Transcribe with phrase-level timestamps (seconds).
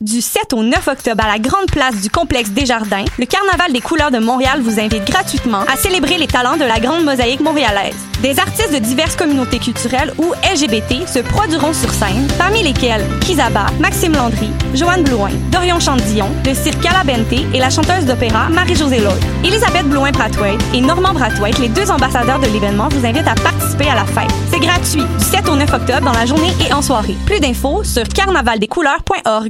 [0.00, 3.80] du 7 au 9 octobre à la grande place du complexe Desjardins, le Carnaval des
[3.80, 7.94] couleurs de Montréal vous invite gratuitement à célébrer les talents de la grande mosaïque montréalaise.
[8.22, 13.66] Des artistes de diverses communautés culturelles ou LGBT se produiront sur scène, parmi lesquels Kizaba,
[13.80, 19.22] Maxime Landry, Joanne Blouin, Dorion Chandillon, le cirque Calabente et la chanteuse d'opéra Marie-Josée Lloyd.
[19.44, 23.94] Elisabeth Blouin-Brathwaite et Normand Brathwaite, les deux ambassadeurs de l'événement, vous invitent à participer à
[23.94, 24.30] la fête.
[24.50, 27.16] C'est gratuit, du 7 au 9 octobre dans la journée et en soirée.
[27.26, 29.49] Plus d'infos sur carnavaldescouleurs.org.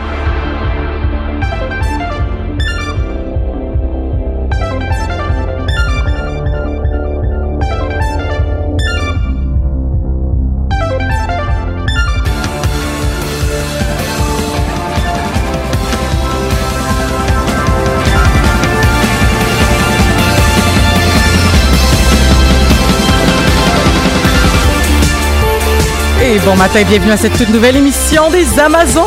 [26.45, 29.03] bon matin, bienvenue à cette toute nouvelle émission des Amazones.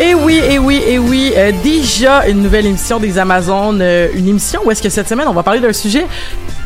[0.00, 4.28] Et oui, et oui, et oui, euh, déjà une nouvelle émission des Amazones, euh, une
[4.28, 6.06] émission où est-ce que cette semaine on va parler d'un sujet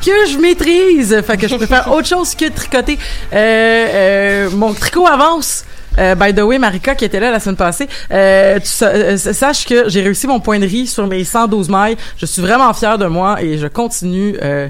[0.05, 2.99] que je maîtrise, fait que je préfère autre chose que tricoter.
[3.33, 5.65] Euh, euh, mon tricot avance.
[5.99, 9.17] Euh, by the way, Marika qui était là la semaine passée, euh, tu sa- euh,
[9.17, 11.97] sache que j'ai réussi mon point de riz sur mes 112 mailles.
[12.17, 14.69] Je suis vraiment fière de moi et je continue euh,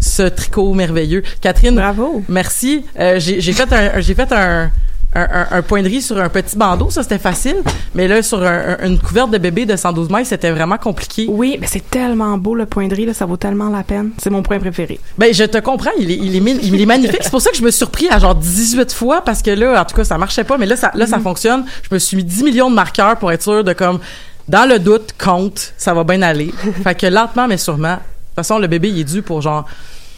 [0.00, 1.22] ce tricot merveilleux.
[1.40, 2.22] Catherine, Bravo.
[2.28, 2.84] Merci.
[2.98, 4.70] Euh, j'ai fait un, j'ai fait un,
[5.14, 7.56] un, point de riz sur un petit bandeau, ça c'était facile.
[7.94, 11.26] Mais là, sur un- un- une couverte de bébé de 112 mailles, c'était vraiment compliqué.
[11.28, 14.10] Oui, mais c'est tellement beau le point de riz, là, ça vaut tellement la peine.
[14.18, 14.98] C'est mon point préféré.
[15.16, 17.20] Ben, je te comprends, il est, il est, il est magnifique.
[17.22, 19.80] C'est pour ça que je me suis surpris à genre 18 fois parce que là,
[19.80, 21.64] en tout cas, ça marchait pas, mais là, ça, là, ça fonctionne.
[21.88, 24.00] Je me suis mis 10 millions de marqueurs pour être sûr de comme,
[24.48, 26.52] dans le doute, compte, ça va bien aller.
[26.82, 27.98] fait que lentement, mais sûrement.
[28.34, 29.64] De toute façon, le bébé, il est dû pour genre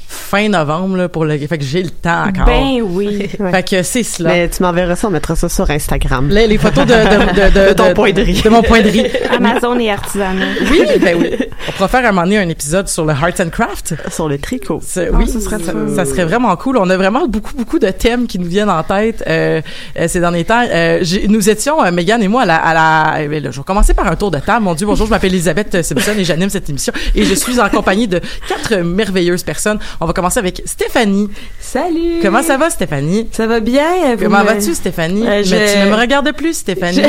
[0.08, 2.46] fin novembre, là, pour le, fait que j'ai le temps encore.
[2.46, 3.28] Ben oui.
[3.50, 4.30] Fait que c'est cela.
[4.30, 6.28] Mais tu m'enverras ça, on mettra ça sur Instagram.
[6.30, 8.42] Les, les photos de, de, de, De ton point de riz.
[8.42, 9.06] De mon point de riz.
[9.30, 10.46] Amazon et artisanat.
[10.70, 11.30] Oui, ben oui.
[11.68, 13.94] On pourra faire à un moment donné un épisode sur le Hearts and Craft.
[14.10, 14.80] Sur le tricot.
[14.96, 15.58] Ah, oui, ce serait
[15.94, 16.76] ça, serait vraiment cool.
[16.78, 19.60] On a vraiment beaucoup, beaucoup de thèmes qui nous viennent en tête euh,
[19.98, 20.64] euh, ces derniers temps.
[20.68, 22.56] Euh, nous étions, euh, Megan et moi, à la...
[22.56, 24.64] À la eh là, je vais commencer par un tour de table.
[24.64, 26.92] Mon Dieu, bonjour, je m'appelle Elisabeth Simpson et j'anime cette émission.
[27.14, 29.78] Et je suis en compagnie de quatre merveilleuses personnes.
[30.00, 31.28] On va commencer avec Stéphanie.
[31.60, 32.20] Salut.
[32.22, 33.28] Comment ça va, Stéphanie?
[33.32, 34.16] Ça va bien?
[34.20, 35.26] Comment me- vas-tu, Stéphanie?
[35.26, 37.02] Euh, je- Mais tu ne me regardes plus, Stéphanie.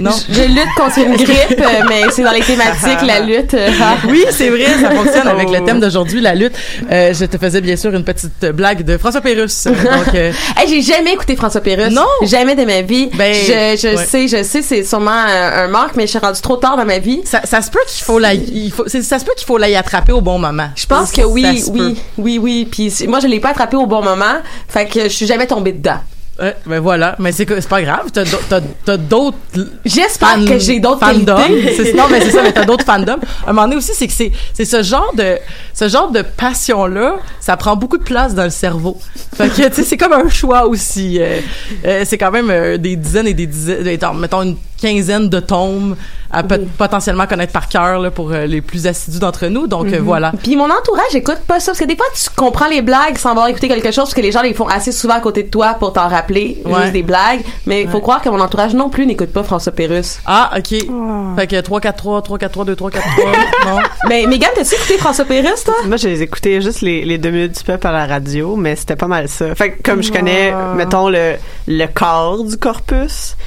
[0.00, 0.10] Non?
[0.28, 3.56] Je, je lutte contre une grippe, euh, mais c'est dans les thématiques, la lutte.
[4.08, 5.54] Oui, c'est vrai, ça fonctionne avec Oh.
[5.54, 6.52] le thème d'aujourd'hui, la lutte.
[6.90, 9.64] Euh, je te faisais bien sûr une petite blague de François Pérusse.
[9.66, 11.92] Donc, euh, Hey, j'ai jamais écouté François Pérusse.
[11.92, 12.06] Non?
[12.22, 13.08] Jamais de ma vie.
[13.14, 14.04] Ben, je je ouais.
[14.06, 16.84] sais, je sais, c'est sûrement un, un manque, mais je suis rendue trop tard dans
[16.84, 17.20] ma vie.
[17.24, 19.74] ça, ça se peut qu'il faut la, il faut, ça se peut qu'il faut l'y
[19.74, 20.68] attraper au bon moment.
[20.76, 21.96] Je pense que oui, se oui,
[22.38, 22.68] oui, oui.
[22.70, 24.36] Puis moi, je l'ai pas attrapé au bon moment,
[24.68, 26.00] fait que je suis jamais tombée dedans.
[26.40, 28.06] Euh, ben voilà, mais c'est pas grave.
[28.14, 29.36] T'as, d'au- t'as, t'as d'autres
[29.84, 31.36] J'espère que j'ai d'autres fandoms.
[31.94, 33.18] non, mais c'est ça, mais t'as d'autres fandoms.
[33.46, 34.12] À un moment donné aussi, c'est que
[34.54, 35.36] c'est, ce genre de,
[35.74, 38.96] ce genre de passion-là, ça prend beaucoup de place dans le cerveau.
[39.36, 41.18] Fait que, tu sais, c'est comme un choix aussi.
[41.20, 41.40] Euh,
[41.84, 45.94] euh, c'est quand même euh, des dizaines et des dizaines, mettons une quinzaine de tomes
[46.32, 46.42] à
[46.78, 49.66] potentiellement connaître par cœur là, pour euh, les plus assidus d'entre nous.
[49.66, 49.94] Donc Mhm.
[49.94, 50.32] euh, voilà.
[50.42, 53.30] Puis mon entourage écoute pas ça parce que des fois tu comprends les blagues sans
[53.30, 55.48] avoir écouté quelque chose parce que les gens les font assez souvent à côté de
[55.50, 56.80] toi pour t'en rappeler Ouais.
[56.82, 59.72] juste des blagues mais il faut croire que mon entourage non plus n'écoute pas François
[59.72, 60.20] Pérusse.
[60.26, 60.68] Ah, ok.
[61.36, 63.32] Fait que 3, 4, 3, 3, 4, 3, 2, 3, 4, 3.
[63.72, 63.78] non?
[64.08, 65.74] Mais Megan, t'as-tu écouté François Pérusse toi?
[65.86, 68.96] Moi, j'ai écouté juste les, les deux minutes du peuple à la radio, mais c'était
[68.96, 69.54] pas mal ça.
[69.54, 70.74] Fait que comme je connais, Ah.
[70.76, 71.34] mettons, le,
[71.70, 72.80] le corps du corps,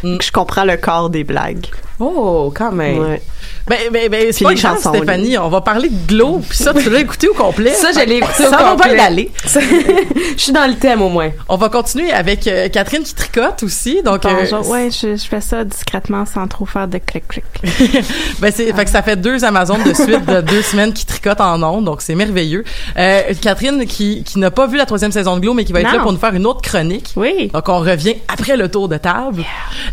[0.03, 0.17] Mm.
[0.21, 1.67] je comprends le corps des blagues.
[1.99, 2.97] Oh, quand même.
[2.99, 3.21] Ouais.
[3.67, 5.37] Ben, ben, ben, c'est pas les grave, Stéphanie.
[5.37, 7.71] On va parler de Glow, puis ça, tu l'as écouté au complet.
[7.71, 8.95] Ça, je l'ai écouté au Ça va complet.
[8.95, 9.31] bien aller.
[9.45, 11.29] Je suis dans le thème au moins.
[11.47, 14.01] On va continuer avec euh, Catherine qui tricote aussi.
[14.03, 14.69] Donc, euh, Bonjour.
[14.69, 17.45] Ouais, je, je fais ça discrètement sans trop faire de clic-clic.
[18.39, 21.41] ben c'est, fait que ça fait deux Amazones de suite de deux semaines qui tricotent
[21.41, 22.63] en ondes, donc c'est merveilleux.
[22.97, 25.81] Euh, Catherine qui, qui n'a pas vu la troisième saison de Glow, mais qui va
[25.81, 25.97] être Non.
[25.97, 27.11] là pour nous faire une autre chronique.
[27.15, 27.49] Oui.
[27.53, 29.43] Donc on revient après le tour de table.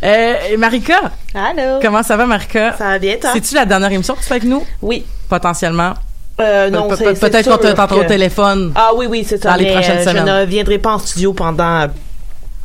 [0.03, 1.01] Euh, Marika,
[1.35, 1.79] Allô?
[1.83, 2.75] comment ça va Marika?
[2.77, 3.31] Ça va bien, toi?
[3.33, 4.65] C'est-tu la dernière émission que tu fais avec nous?
[4.83, 5.05] Oui.
[5.29, 5.95] Potentiellement?
[6.41, 8.73] Euh, non, Pe- Peut-être qu'on t'entendra au que- téléphone.
[8.75, 9.51] Ah oui, oui, c'est ça.
[9.51, 10.27] Dans les mais, prochaines euh, semaines.
[10.27, 11.87] Je ne reviendrai pas en studio pendant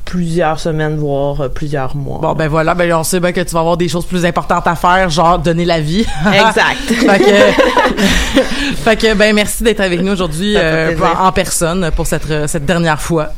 [0.06, 2.20] plusieurs semaines, voire euh, plusieurs mois.
[2.22, 4.66] Bon ben voilà, ben on sait bien que tu vas avoir des choses plus importantes
[4.68, 6.06] à faire, genre donner la vie.
[6.28, 6.78] Exact.
[6.88, 8.42] fait que,
[8.84, 13.02] fait que ben merci d'être avec nous aujourd'hui euh, en personne pour cette cette dernière
[13.02, 13.30] fois.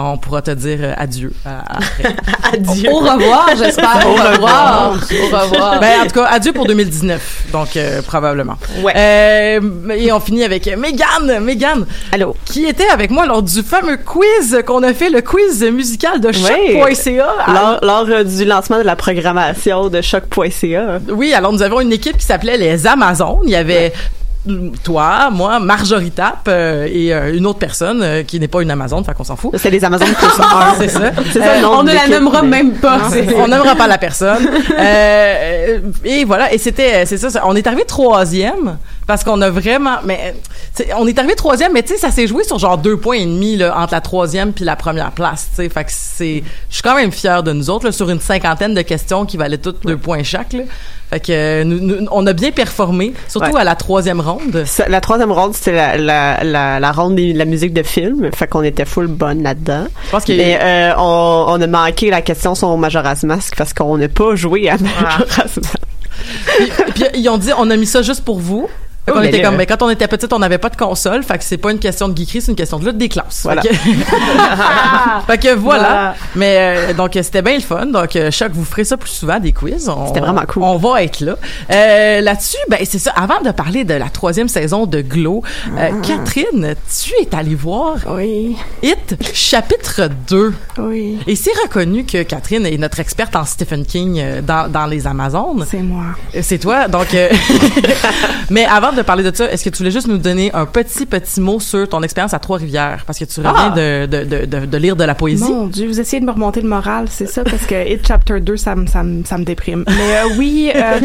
[0.00, 1.32] On pourra te dire euh, adieu.
[1.44, 2.14] après.
[2.52, 2.90] Adieu.
[2.90, 4.06] Au revoir, j'espère.
[4.06, 4.92] Au revoir.
[4.92, 5.80] Au revoir.
[5.80, 8.54] ben en tout cas adieu pour 2019, donc euh, probablement.
[8.82, 8.92] Ouais.
[8.96, 12.36] Euh, et on finit avec Megan, Megan, Allô?
[12.44, 16.30] qui était avec moi lors du fameux quiz qu'on a fait, le quiz musical de
[16.32, 17.26] choc.ca.
[17.48, 21.00] Lors, lors, euh, du lancement de la programmation de choc.ca.
[21.10, 23.40] Oui, alors nous avons une équipe qui s'appelait les Amazones.
[23.44, 23.92] Il y avait
[24.82, 28.70] toi, moi, Marjorie Tap euh, et euh, une autre personne euh, qui n'est pas une
[28.70, 29.52] Amazone, fait qu'on s'en fout.
[29.56, 30.80] C'est les Amazones plus Ah, un.
[30.80, 31.10] c'est ça.
[31.32, 33.00] C'est ça nom On ne la nommera mais- même pas.
[33.10, 34.48] C'est- on n'aimera pas la personne.
[34.78, 37.42] Euh, et voilà, et c'était, c'est ça, ça.
[37.46, 40.34] On est arrivé troisième parce qu'on a vraiment, mais
[40.96, 43.24] on est arrivé troisième, mais tu sais, ça s'est joué sur genre deux points et
[43.26, 45.48] demi là, entre la troisième puis la première place.
[45.56, 48.08] Tu sais, fait que c'est, je suis quand même fière de nous autres là, sur
[48.10, 50.52] une cinquantaine de questions qui valaient toutes deux points chaque.
[50.52, 50.60] Là.
[51.10, 53.60] Fait que euh, nous, nous- on a bien performé, surtout Ouais.
[53.62, 54.64] à la troisième ronde.
[54.66, 58.30] Ça, La troisième ronde, c'était la, la, la, la ronde de la musique de film.
[58.34, 59.86] Fait qu'on était full bonne là-dedans.
[60.04, 63.72] Je pense que Mais euh, on, on a manqué la question sur Majora's Mask parce
[63.72, 65.76] qu'on n'a pas joué à Majora's Mask.
[66.58, 68.68] puis, puis ils ont dit on a mis ça juste pour vous.
[69.08, 71.22] Fait qu'on Oh, était comme, ben, quand on était petite, on n'avait pas de console.
[71.22, 73.40] Fait que c'est pas une question de geekerie, c'est une question de lutte des classes.
[73.44, 73.62] Voilà.
[73.62, 73.74] Fait que,
[75.26, 75.78] fait que voilà.
[75.78, 76.14] Voilà.
[76.34, 77.86] Mais euh, donc c'était bien le fun.
[77.86, 79.90] Donc euh, Choc, vous ferez ça plus souvent des quiz.
[80.06, 80.62] C'était vraiment cool.
[80.62, 81.36] On va être là.
[81.70, 83.12] Euh, Là-dessus, ben c'est ça.
[83.16, 85.42] Avant de parler de la troisième saison de Glow,
[85.76, 88.56] euh, Catherine, tu es allée voir Oui.
[88.82, 90.54] It chapitre 2.
[90.78, 91.18] Oui.
[91.26, 95.64] Et c'est reconnu que Catherine est notre experte en Stephen King dans, dans les Amazones.
[95.70, 96.04] C'est moi.
[96.40, 97.08] C'est toi, donc.
[98.50, 101.06] mais avant de parler de ça, est-ce que tu voulais juste nous donner un petit
[101.06, 104.66] petit mot sur ton expérience à Trois-Rivières, parce que tu reviens de, de, de, de,
[104.66, 105.50] de lire de la poésie.
[105.50, 108.40] Mon Dieu, vous essayez de me remonter le moral, c'est ça, parce que It Chapter
[108.40, 109.84] 2, ça me, ça me, ça me déprime.
[109.88, 111.00] Mais euh, oui, euh,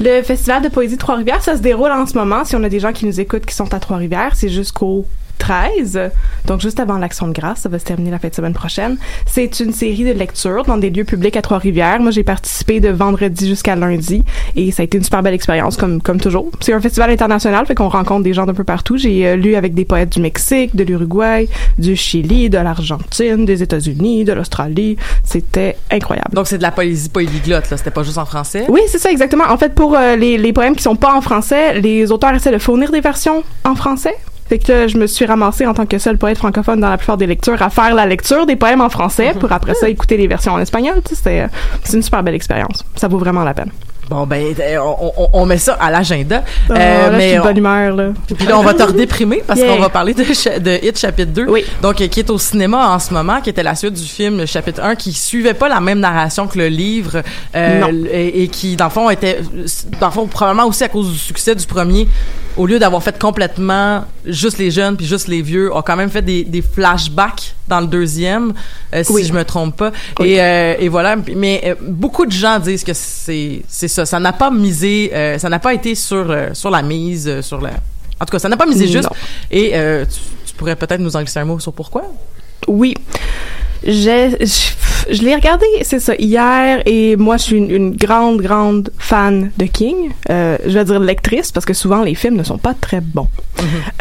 [0.00, 2.44] le Festival de poésie de Trois-Rivières, ça se déroule en ce moment.
[2.44, 5.06] Si on a des gens qui nous écoutent qui sont à Trois-Rivières, c'est jusqu'au
[5.38, 6.10] 13,
[6.46, 8.96] donc juste avant l'Action de grâce, ça va se terminer la fin de semaine prochaine.
[9.26, 12.00] C'est une série de lectures dans des lieux publics à Trois-Rivières.
[12.00, 14.24] Moi, j'ai participé de vendredi jusqu'à lundi
[14.56, 16.50] et ça a été une super belle expérience, comme, comme toujours.
[16.60, 18.96] C'est un festival international, fait qu'on rencontre des gens d'un peu partout.
[18.96, 21.48] J'ai euh, lu avec des poètes du Mexique, de l'Uruguay,
[21.78, 24.96] du Chili, de l'Argentine, des États-Unis, de l'Australie.
[25.24, 26.34] C'était incroyable.
[26.34, 27.76] Donc c'est de la poésie polyglotte, là.
[27.76, 28.66] C'était pas juste en français?
[28.68, 29.44] Oui, c'est ça exactement.
[29.48, 32.52] En fait, pour euh, les, les poèmes qui sont pas en français, les auteurs essaient
[32.52, 34.14] de fournir des versions en français.
[34.48, 36.98] Fait que là, je me suis ramassée en tant que seul poète francophone dans la
[36.98, 40.16] plupart des lectures à faire la lecture des poèmes en français pour après ça écouter
[40.16, 41.00] les versions en espagnol.
[41.10, 41.46] C'est, euh,
[41.82, 42.84] c'est une super belle expérience.
[42.96, 43.70] Ça vaut vraiment la peine.
[44.10, 46.44] Bon ben, euh, on, on, on met ça à l'agenda.
[46.70, 48.08] Euh, là, je suis de on- bonne humeur là.
[48.36, 49.74] Puis là, on va te redéprimer parce Yeah.
[49.76, 50.22] qu'on va parler de,
[50.86, 51.46] Hit chapitre 2.
[51.48, 51.64] Oui.
[51.80, 54.46] Donc, euh, qui est au cinéma en ce moment, qui était la suite du film
[54.46, 57.22] chapitre 1, qui suivait pas la même narration que le livre.
[57.56, 57.82] euh.
[58.12, 59.38] Et, et qui, dans le fond, était,
[60.00, 62.06] dans le fond, probablement aussi à cause du succès du premier,
[62.56, 66.10] au lieu d'avoir fait complètement juste les jeunes puis juste les vieux, a quand même
[66.10, 68.52] fait des, des flashbacks dans le deuxième,
[68.94, 69.92] euh, si je me trompe pas.
[70.20, 70.30] Oui.
[70.30, 71.16] Et, euh, et voilà.
[71.34, 74.06] Mais euh, beaucoup de gens disent que c'est c'est ça.
[74.06, 77.70] Ça n'a pas misé, ça n'a pas été sur sur la mise, sur la.
[78.20, 79.08] En tout cas, ça n'a pas misé juste.
[79.50, 82.04] Et tu, tu pourrais peut-être nous en glisser un mot sur pourquoi?
[82.68, 82.94] Oui.
[83.86, 84.46] Je,
[85.10, 89.50] je l'ai regardé, c'est ça, hier, et moi, je suis une, une grande, grande fan
[89.56, 90.10] de King.
[90.30, 93.28] Euh, je vais dire lectrice, parce que souvent, les films ne sont pas très bons.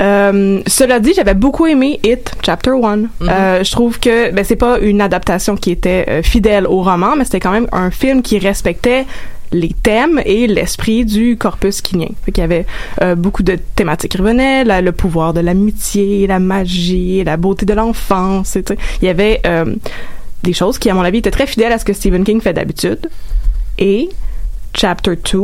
[0.01, 3.03] Euh, cela dit, j'avais beaucoup aimé It, Chapter 1.
[3.21, 7.25] Euh, je trouve que, ben, c'est pas une adaptation qui était fidèle au roman, mais
[7.25, 9.05] c'était quand même un film qui respectait
[9.53, 12.09] les thèmes et l'esprit du corpus kinien.
[12.25, 12.65] Fait qu'il y avait
[13.01, 17.65] euh, beaucoup de thématiques qui revenaient, la- le pouvoir de l'amitié, la magie, la beauté
[17.65, 18.57] de l'enfance.
[19.01, 19.73] Il y avait euh,
[20.43, 22.53] des choses qui, à mon avis, étaient très fidèles à ce que Stephen King fait
[22.53, 23.09] d'habitude.
[23.77, 24.09] Et
[24.75, 25.39] Chapter 2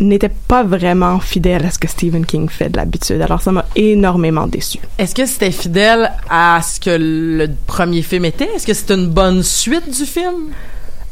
[0.00, 3.20] n'était pas vraiment fidèle à ce que Stephen King fait de l'habitude.
[3.20, 4.78] Alors ça m'a énormément déçu.
[4.96, 8.48] Est-ce que c'était fidèle à ce que le premier film était?
[8.54, 10.52] Est-ce que c'était une bonne suite du film?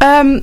[0.05, 0.41] Euh,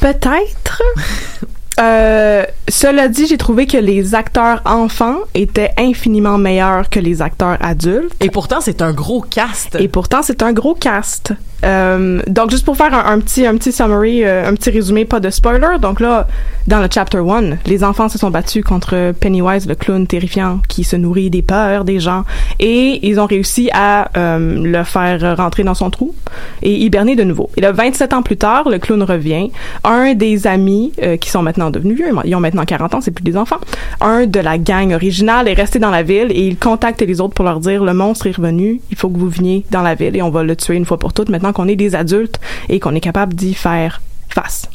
[0.00, 0.82] Peut-être.
[1.78, 7.58] Euh, cela dit, j'ai trouvé que les acteurs enfants étaient infiniment meilleurs que les acteurs
[7.60, 8.14] adultes.
[8.20, 9.76] Et pourtant, c'est un gros cast.
[9.78, 11.32] Et pourtant, c'est un gros cast.
[11.64, 15.20] Euh, donc, juste pour faire un, petit, un petit summary, euh, un petit résumé, pas
[15.20, 15.78] de spoiler.
[15.80, 16.26] Donc là,
[16.66, 20.84] dans le chapter 1, les enfants se sont battus contre Pennywise, le clown terrifiant qui
[20.84, 22.24] se nourrit des peurs des gens.
[22.60, 26.14] Et ils ont réussi à euh, le faire rentrer dans son trou
[26.62, 27.50] et hiberner de nouveau.
[27.56, 29.50] Et là, 27 ans plus tard, le clown revient.
[29.84, 33.24] Un des amis, qui sont maintenant devenus vieux, ils ont maintenant 40 ans, c'est plus
[33.24, 33.58] des enfants.
[34.00, 37.34] Un de la gang originale est resté dans la ville et il contacte les autres
[37.34, 40.16] pour leur dire, le monstre est revenu, il faut que vous veniez dans la ville
[40.16, 42.38] et on va le tuer une fois pour toutes maintenant qu'on est des adultes
[42.68, 44.68] et qu'on est capable d'y faire face.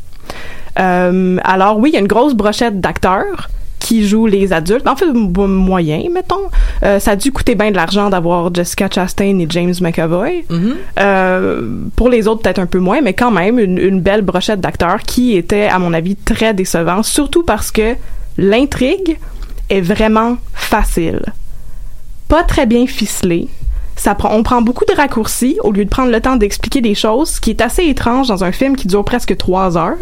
[0.80, 3.50] Euh, alors oui, il y a une grosse brochette d'acteurs
[3.80, 4.88] qui jouent les adultes.
[4.88, 6.50] En fait, moyen, mettons.
[6.84, 10.46] Euh, ça a dû coûter bien de l'argent d'avoir Jessica Chastain et James McAvoy.
[11.00, 14.62] Euh, pour les autres, peut-être un peu moins, mais quand même, une, une belle brochette
[14.62, 17.96] d'acteurs qui était, à mon avis, très décevant, surtout parce que
[18.38, 19.18] l'intrigue
[19.70, 21.22] est vraiment facile.
[22.28, 23.50] Pas très bien ficelée.
[23.96, 26.96] Ça prend, on prend beaucoup de raccourcis au lieu de prendre le temps d'expliquer des
[26.96, 29.98] choses, ce qui est assez étrange dans un film qui dure presque trois heures.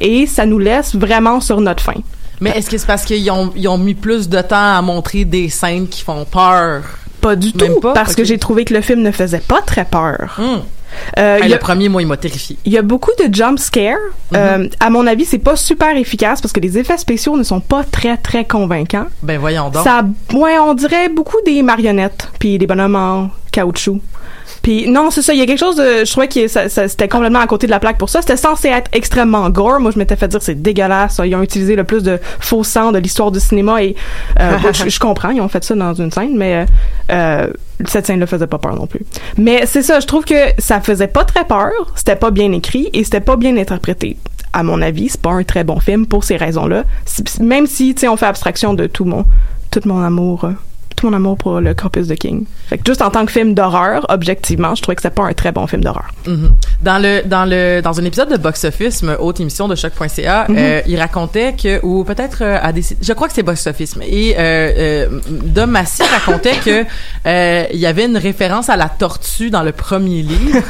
[0.00, 2.00] Et ça nous laisse vraiment sur notre faim.
[2.40, 5.24] Mais est-ce que c'est parce qu'ils ont, ils ont mis plus de temps à montrer
[5.24, 6.82] des scènes qui font peur?
[7.20, 7.92] Pas du Même tout, pas?
[7.92, 10.36] parce que j'ai trouvé que le film ne faisait pas très peur.
[10.38, 10.60] Hum.
[11.18, 12.56] Euh, Hey, il y a- Le premier, moi, il m'a terrifié.
[12.64, 13.96] Il y a beaucoup de jump scare.
[14.34, 17.60] Euh, à mon avis, c'est pas super efficace parce que les effets spéciaux ne sont
[17.60, 19.06] pas très très convaincants.
[19.22, 19.84] Ben voyons donc.
[19.84, 24.00] Ça, ouais, on dirait beaucoup des marionnettes puis des bonhommes en caoutchouc.
[24.64, 25.34] Puis non, c'est ça.
[25.34, 27.80] Il y a quelque chose de, je trouvais que c'était complètement à côté de la
[27.80, 28.22] plaque pour ça.
[28.22, 29.78] C'était censé être extrêmement gore.
[29.78, 31.20] Moi, je m'étais fait dire c'est dégueulasse.
[31.22, 33.94] Ils ont utilisé le plus de faux sang de l'histoire du cinéma et
[34.40, 35.28] euh, je, comprends.
[35.28, 36.64] Ils ont fait ça dans une scène, mais
[37.12, 37.46] euh,
[37.84, 39.04] cette scène-là faisait pas peur non plus.
[39.36, 40.00] Mais c'est ça.
[40.00, 41.70] Je trouve que ça faisait pas très peur.
[41.94, 44.16] C'était pas bien écrit et c'était pas bien interprété.
[44.54, 46.84] À mon avis, c'est pas un très bon film pour ces raisons-là.
[47.40, 49.26] Même si, tu sais, on fait abstraction de tout mon,
[49.70, 50.48] tout mon amour.
[50.94, 52.44] Euh, tout mon amour pour le corpus de King.
[52.68, 55.32] Fait que juste en tant que film d'horreur, objectivement, je trouvais que c'était pas un
[55.32, 56.08] très bon film d'horreur.
[56.26, 56.50] Mhm.
[56.82, 60.46] Dans le dans le dans un épisode de Box Office, une haute émission de choc.ca,
[60.48, 60.56] Mhm.
[60.58, 63.96] euh, il racontait que ou peut-être euh, à des je crois que c'est Box Office
[63.96, 64.40] mais et euh,
[65.08, 66.84] euh, Dom Massy racontait que
[67.26, 70.62] euh, il y avait une référence à la tortue dans le premier livre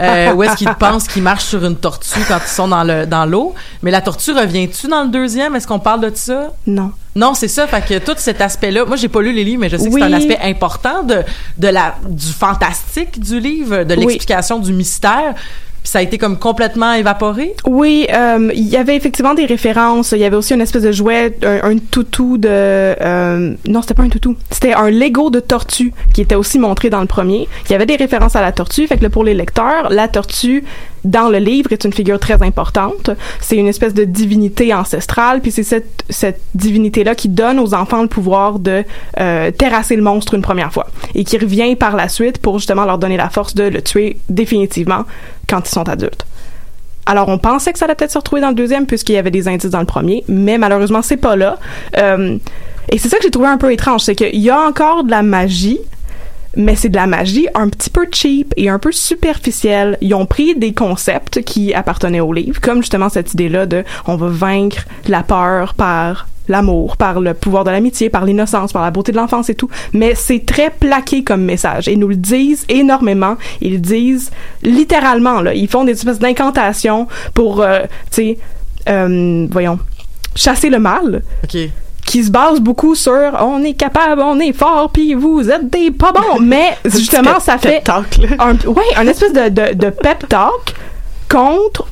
[0.00, 3.06] euh, où est-ce qu'il pense qu'il marche sur une tortue quand ils sont dans le
[3.06, 5.54] dans l'eau, mais la tortue revient-tu dans le deuxième?
[5.56, 6.52] Est-ce qu'on parle de ça?
[6.66, 6.92] Non.
[7.16, 7.66] Non, c'est ça.
[7.66, 9.92] Fait que tout cet aspect-là, moi j'ai pas lu les livres, mais je sais que
[9.94, 11.18] c'est un aspect important de
[11.58, 14.00] de la du fantastique du livre, de Oui.
[14.00, 15.34] l'explication du mystère.
[15.82, 17.54] Puis ça a été comme complètement évaporé?
[17.66, 20.12] Oui, euh, il y avait effectivement des références.
[20.12, 22.48] Il y avait aussi une espèce de jouet, un, un toutou de...
[22.50, 24.34] euh, non, c'était pas un toutou.
[24.50, 27.46] C'était un Lego de tortue qui était aussi montré dans le premier.
[27.68, 28.86] Il y avait des références à la tortue.
[28.86, 30.64] Fait que là, pour les lecteurs, la tortue,
[31.04, 33.10] dans le livre, est une figure très importante.
[33.40, 35.40] C'est une espèce de divinité ancestrale.
[35.40, 38.84] Puis c'est cette, cette divinité-là qui donne aux enfants le pouvoir de
[39.20, 40.86] euh, terrasser le monstre une première fois.
[41.14, 44.18] Et qui revient par la suite pour justement leur donner la force de le tuer
[44.28, 45.04] définitivement
[45.48, 46.26] quand ils sont adultes.
[47.06, 49.30] Alors, on pensait que ça allait peut-être se retrouver dans le deuxième puisqu'il y avait
[49.30, 51.58] des indices dans le premier, mais malheureusement, c'est pas là.
[51.98, 52.38] Euh,
[52.90, 55.10] et c'est ça que j'ai trouvé un peu étrange, c'est qu'il y a encore de
[55.10, 55.80] la magie,
[56.56, 59.98] mais c'est de la magie un petit peu cheap et un peu superficielle.
[60.00, 64.16] Ils ont pris des concepts qui appartenaient au livre, comme justement cette idée-là de on
[64.16, 68.90] va vaincre la peur par l'amour, par le pouvoir de l'amitié, par l'innocence, par la
[68.90, 69.70] beauté de l'enfance et tout.
[69.92, 71.88] Mais c'est très plaqué comme message.
[71.88, 73.36] Ils nous le disent énormément.
[73.60, 74.30] Ils le disent
[74.62, 75.54] littéralement, là.
[75.54, 77.80] Ils font des espèces d'incantations pour, euh,
[78.10, 78.38] tu sais,
[78.88, 79.78] euh, voyons,
[80.34, 81.22] chasser le mal.
[82.14, 85.90] Qui se base beaucoup sur on est capable, on est fort, puis vous êtes des
[85.90, 86.38] pas bons.
[86.40, 90.76] Mais justement, ça fait un, ouais, un espèce de, de, de pep talk
[91.28, 91.88] contre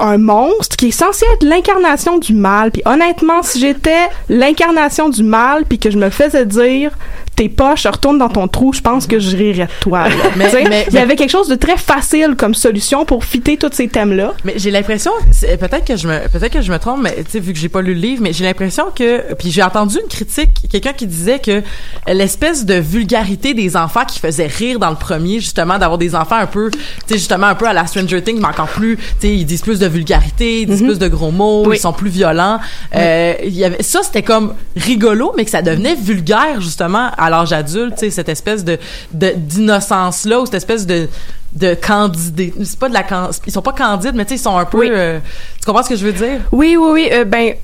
[0.00, 2.72] un monstre qui est censé être l'incarnation du mal.
[2.72, 6.90] Puis honnêtement, si j'étais l'incarnation du mal, puis que je me faisais dire
[7.36, 10.04] tes poches retourne dans ton trou, je pense que je rirais de toi.
[10.36, 13.70] Mais- mais- il y avait quelque chose de très facile comme solution pour fitter tous
[13.72, 14.34] ces thèmes-là.
[14.44, 15.10] Mais j'ai l'impression,
[15.42, 17.68] peut-être que je me, peut-être que je me trompe, mais tu sais, vu que j'ai
[17.68, 21.06] pas lu le livre, mais j'ai l'impression que, puis j'ai entendu une critique, quelqu'un qui
[21.06, 21.62] disait que
[22.10, 26.36] l'espèce de vulgarité des enfants qui faisait rire dans le premier, justement, d'avoir des enfants
[26.36, 29.02] un peu, tu sais, justement un peu à la Stranger Things, mais encore plus, tu
[29.20, 31.76] sais, ils disent plus de vulgarité, ils disent plus de gros mots, Oui.
[31.76, 32.58] ils sont plus violents.
[32.94, 37.25] Euh, il y avait, ça c'était comme rigolo, mais que ça devenait vulgaire justement à
[37.30, 38.78] l'âge adulte, tu sais, cette espèce de,
[39.12, 41.08] de d'innocence là, ou cette espèce de
[41.54, 42.52] de candidé.
[42.64, 44.64] C'est pas de la can- ils sont pas candides, mais tu sais, ils sont un
[44.66, 44.78] peu.
[44.78, 44.88] Oui.
[44.90, 45.18] euh,
[45.58, 46.40] tu comprends ce que je veux dire?
[46.52, 47.08] Oui, oui, oui.
[47.12, 47.54] euh, ben,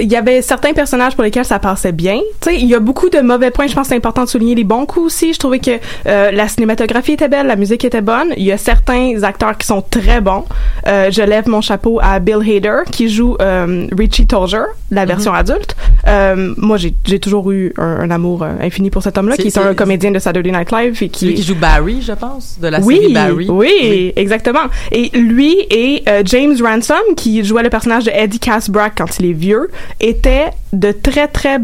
[0.00, 2.18] il y avait certains personnages pour lesquels ça passait bien.
[2.40, 3.66] Tu sais, il y a beaucoup de mauvais points.
[3.66, 5.32] Je pense que c'est important de souligner les bons coups aussi.
[5.32, 5.72] Je trouvais que
[6.06, 8.28] euh, la cinématographie était belle, la musique était bonne.
[8.36, 10.44] Il y a certains acteurs qui sont très bons.
[10.86, 15.34] Euh, je lève mon chapeau à Bill Hader qui joue euh, Richie Tolger, la version
[15.34, 15.74] adulte.
[16.06, 19.58] Euh, moi, j'ai toujours eu un, un amour euh, infini pour cet homme-là, qui est
[19.58, 22.80] un comédien de Saturday Night Live et qui qui joue Barry, je pense, de la
[22.80, 23.46] oui, série Barry.
[23.48, 24.66] Oui, exactement.
[24.92, 29.30] Et lui et euh, James Ransom, qui jouait le personnage de Eddie Casbrack quand il
[29.30, 29.63] est vieux,
[30.00, 31.58] étaient de très très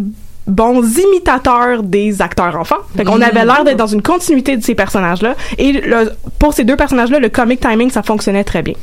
[0.47, 2.77] bons imitateurs des acteurs enfants.
[2.97, 5.35] Fait qu'on avait l'air d'être dans une continuité de ces personnages-là.
[5.59, 5.83] Et
[6.39, 8.75] pour ces deux personnages-là, le comic timing, ça fonctionnait très bien.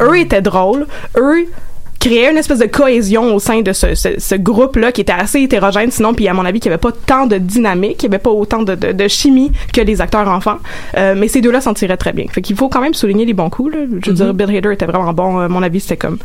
[0.00, 0.86] Eux étaient drôles.
[1.16, 1.46] Eux
[1.98, 5.40] créaient une espèce de cohésion au sein de ce, ce, ce groupe-là qui était assez
[5.40, 8.30] hétérogène sinon puis à mon avis qui avait pas tant de dynamique qui avait pas
[8.30, 10.58] autant de, de, de chimie que les acteurs enfants.
[10.96, 12.26] Euh, mais ces deux-là s'en tiraient très bien.
[12.30, 13.80] Fait qu'il faut quand même souligner les bons coups là.
[14.04, 15.38] je veux dire Bill Hader était vraiment bon.
[15.38, 16.18] À mon avis c'était comme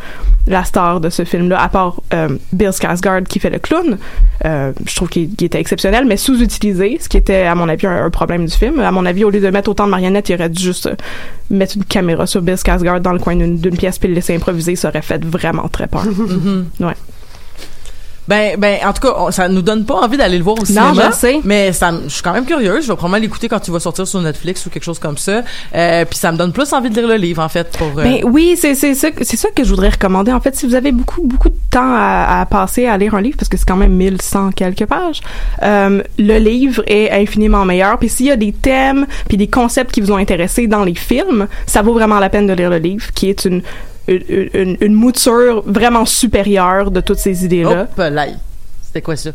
[0.48, 3.98] la star de ce film-là à part euh, Bill Skarsgård qui fait le clown.
[4.46, 7.88] Euh, je trouve qu'il qu'il était exceptionnel mais sous-utilisé ce qui était à mon avis
[7.88, 8.80] un, un problème du film.
[8.80, 10.96] À mon avis au lieu de mettre autant de marionnettes il aurait dû juste euh,
[11.50, 14.36] mettre une caméra sur Bill Skarsgård dans le coin d'une d'une pièce puis le laisser
[14.36, 14.76] improviser.
[14.76, 16.04] Ça aurait fait vraiment très peur
[16.80, 16.94] ouais
[18.26, 20.60] Ben, ben, en tout cas, on- ça nous donne pas envie d'aller le voir au
[20.62, 20.94] Non, cinéma.
[21.12, 21.42] je sais.
[21.44, 22.84] Mais ça, je suis quand même curieuse.
[22.86, 25.44] Je vais probablement l'écouter quand tu vas sortir sur Netflix ou quelque chose comme ça.
[25.76, 27.90] Euh, puis ça me donne plus envie de lire le livre, en fait, pour.
[28.00, 30.32] euh, Ben oui, c'est c'est ça c'est ça que je voudrais recommander.
[30.32, 33.20] En fait, si vous avez beaucoup beaucoup de temps à, à passer à lire un
[33.22, 35.20] livre parce que c'est quand même 1100 quelques pages,
[35.62, 38.00] euh, le livre est infiniment meilleur.
[38.00, 40.96] Puis s'il y a des thèmes puis des concepts qui vous ont intéressé dans les
[40.96, 43.62] films, ça vaut vraiment la peine de lire le livre, qui est une
[44.08, 47.84] une, une, une mouture vraiment supérieure de toutes ces idées-là.
[47.84, 48.28] Hop là.
[48.82, 49.32] C'était quoi ça?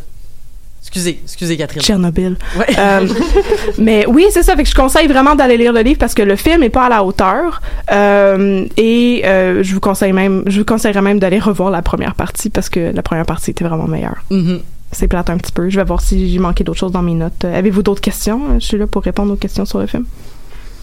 [0.81, 1.83] Excusez, excusez Catherine.
[1.83, 2.37] Tchernobyl.
[2.59, 2.67] Ouais.
[2.79, 3.07] Euh,
[3.79, 4.57] mais oui, c'est ça.
[4.57, 6.87] Fait que je conseille vraiment d'aller lire le livre parce que le film est pas
[6.87, 7.61] à la hauteur.
[7.93, 12.15] Euh, et euh, je vous conseille même, je vous conseillerais même d'aller revoir la première
[12.15, 14.25] partie parce que la première partie était vraiment meilleure.
[14.31, 14.61] Mhm.
[14.91, 15.69] C'est plate un petit peu.
[15.69, 17.45] Je vais voir si j'ai manqué d'autres choses dans mes notes.
[17.45, 18.59] Avez-vous d'autres questions?
[18.59, 20.07] Je suis là pour répondre aux questions sur le film.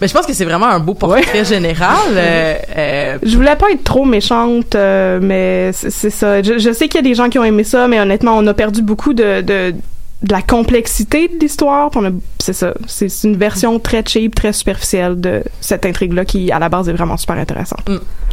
[0.01, 1.95] Ben, je pense que c'est vraiment un beau portrait général.
[2.11, 6.41] euh, euh, Je voulais pas être trop méchante, euh, mais c'est ça.
[6.41, 8.45] Je, je sais qu'il y a des gens qui ont aimé ça, mais honnêtement, on
[8.47, 9.73] a perdu beaucoup de, de,
[10.23, 11.89] de la complexité de l'histoire.
[12.39, 12.73] C'est ça.
[12.87, 16.93] C'est une version très cheap, très superficielle de cette intrigue-là qui, à la base, est
[16.93, 17.87] vraiment super intéressante.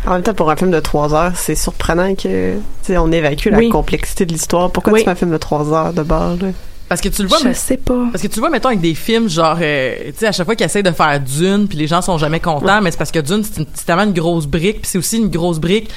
[0.04, 3.12] En même temps, pour un film de trois heures, c'est surprenant que, tu sais, on
[3.12, 3.68] évacue la Oui.
[3.68, 4.70] complexité de l'histoire.
[4.72, 4.98] Pourquoi Oui.
[5.00, 6.48] tu fais un film de trois heures de base, là?
[6.92, 8.06] Parce que tu le vois, je mais- sais pas.
[8.12, 10.44] Parce que tu le vois, mettons, avec des films, genre, euh, tu sais, à chaque
[10.44, 13.10] fois qu'ils essayent de faire Dune, puis les gens sont jamais contents, mais c'est parce
[13.10, 15.88] que Dune, c'est une- c'est tellement une grosse brique, puis c'est aussi une grosse brique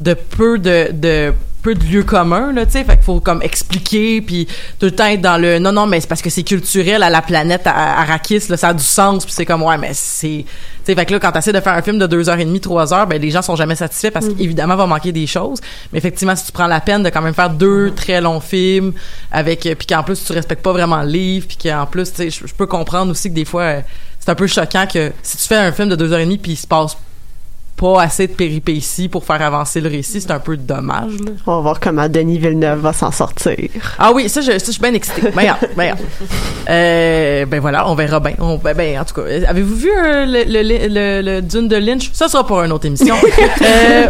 [0.00, 1.32] de peu de, de
[1.62, 4.46] peu de lieux communs, là, tu sais, fait qu'il faut comme expliquer, puis
[4.78, 7.10] tout le temps être dans le non, non, mais c'est parce que c'est culturel à
[7.10, 10.46] la planète à- Arrakis, là, ça a du sens, puis c'est comme, ouais, mais c'est...
[10.46, 10.46] Tu
[10.86, 12.60] sais, fait que là, quand t'essaies de faire un film de deux heures et demie,
[12.60, 15.60] trois heures, ben les gens sont jamais satisfaits parce qu'évidemment, va manquer des choses.
[15.92, 18.94] Mais effectivement, si tu prends la peine de quand même faire deux très longs films,
[19.30, 22.16] avec euh, puis qu'en plus tu respectes pas vraiment le livre, puis qu'en plus, tu
[22.16, 23.80] sais, je je peux comprendre aussi que des fois, euh,
[24.18, 26.38] c'est un peu choquant que si tu fais un film de deux heures et demie,
[26.38, 26.96] puis il se passe
[27.76, 31.12] pas assez de péripéties pour faire avancer le récit, c'est un peu dommage.
[31.24, 31.32] Là.
[31.46, 33.56] On va voir comment Denis Villeneuve va s'en sortir.
[33.98, 35.22] Ah oui, ça, je, ça, je suis bien excitée.
[35.30, 36.00] Ben, regarde, ben, regarde.
[36.68, 38.34] Euh, ben voilà, on verra bien.
[38.38, 41.42] On- Ben, ben, en tout cas, euh, avez-vous vu euh, le, le, le, le- le
[41.42, 42.10] Dune de Lynch?
[42.12, 43.14] Ça sera pour une autre émission.
[43.62, 44.06] Euh,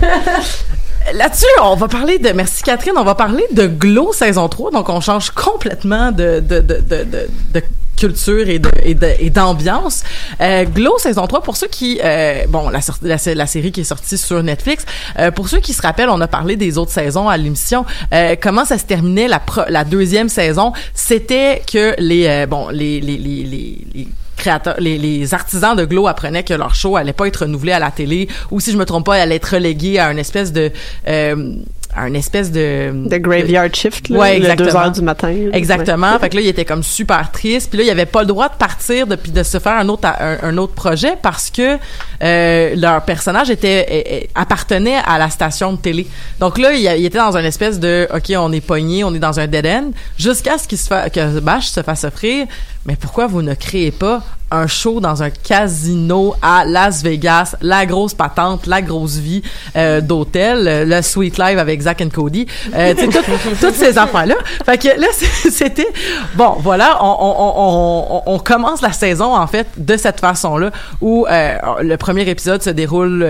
[1.14, 4.88] Là-dessus, on va parler de, merci Catherine, on va parler de Glow saison 3, donc
[4.88, 7.62] on change complètement de, de, de, de, de,
[7.96, 10.04] culture et d'ambiance.
[10.40, 14.42] Euh, Glow saison 3 pour ceux qui euh, bon la, série qui est sortie sur
[14.42, 14.86] Netflix
[15.18, 17.84] euh, pour ceux qui se rappellent on a parlé des autres saisons à l'émission.
[18.14, 20.72] Euh, comment ça se terminait la la deuxième saison?
[20.94, 24.08] C'était que les euh, bon les les, les, les
[24.40, 27.78] créateurs, les, les artisans de Glow apprenaient que leur show allait pas être renouvelé à
[27.78, 30.52] la télé, ou si je me trompe pas, elle allait être reléguée à une espèce
[30.52, 30.72] de,
[31.08, 31.54] euh,
[31.94, 34.70] à une espèce de, The Graveyard Shift, là, Ouais, le exactement.
[34.70, 35.34] 2 heures du matin.
[35.52, 36.18] Exactement.
[36.20, 37.68] Fait que là, il était comme super triste.
[37.70, 39.88] Puis là, il avait pas le droit de partir de, puis de se faire un
[39.88, 41.78] autre, un, un autre projet parce que
[42.22, 46.06] euh, leur personnage était appartenait à la station de télé.
[46.38, 49.18] Donc là, il, il était dans une espèce de OK, on est pogné, on est
[49.18, 52.46] dans un dead end, jusqu'à ce qu'il se fa- que Bash se fasse offrir.
[52.86, 57.86] Mais pourquoi vous ne créez pas un show dans un casino à Las Vegas, la
[57.86, 59.42] grosse patente, la grosse vie
[59.76, 63.12] euh, d'hôtel, euh, le Sweet Live avec Zach and Cody, euh, tout-
[63.60, 64.34] toutes ces affaires-là.
[64.66, 65.06] Fait que là,
[65.52, 65.86] c'était
[66.34, 66.56] bon.
[66.58, 71.26] Voilà, on, on, on, on, on commence la saison en fait de cette façon-là, où
[71.30, 73.24] euh, le premier épisode se déroule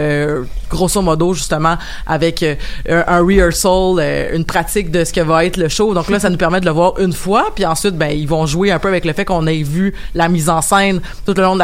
[0.70, 5.68] grosso modo justement avec un, un rehearsal, une pratique de ce que va être le
[5.68, 5.92] show.
[5.92, 8.46] Donc là, ça nous permet de le voir une fois, puis ensuite, ben ils vont
[8.46, 11.34] jouer un peu avec le fait qu'on qu'on ait vu la mise en scène tout
[11.34, 11.62] le long de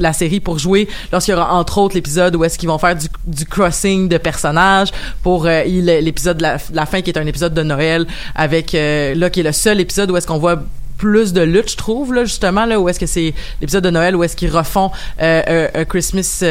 [0.00, 2.96] la, série pour jouer lorsqu'il y aura entre autres l'épisode où est-ce qu'ils vont faire
[2.96, 4.90] du, crossing de personnages
[5.22, 9.30] pour euh, l'épisode de la, fin qui est un épisode de Noël avec euh, là
[9.30, 10.62] qui est le seul épisode où est-ce qu'on voit
[10.98, 14.16] plus de lutte, je trouve, là, justement, là, où est-ce que c'est l'épisode de Noël,
[14.16, 16.42] où est-ce qu'ils refont euh, Christmas,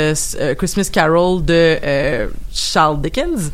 [0.55, 1.79] Christmas Carol de
[2.53, 3.49] Charles Dickens.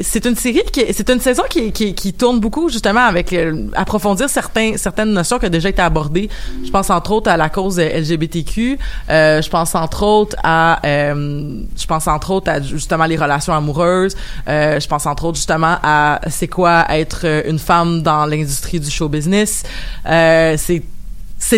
[0.00, 3.68] C'est une série qui c'est une saison qui, qui, qui tourne beaucoup justement avec euh,
[3.74, 6.28] approfondir certains certaines notions qui ont déjà été abordées.
[6.64, 8.78] Je pense entre autres à la cause euh, LGBTQ
[9.08, 13.54] euh, je pense entre autres à euh, je pense entre autres à justement les relations
[13.54, 14.14] amoureuses.
[14.48, 18.80] Euh, je pense entre autres justement à c'est quoi être euh, une femme dans l'industrie
[18.80, 19.62] du show business.
[20.04, 20.82] C'est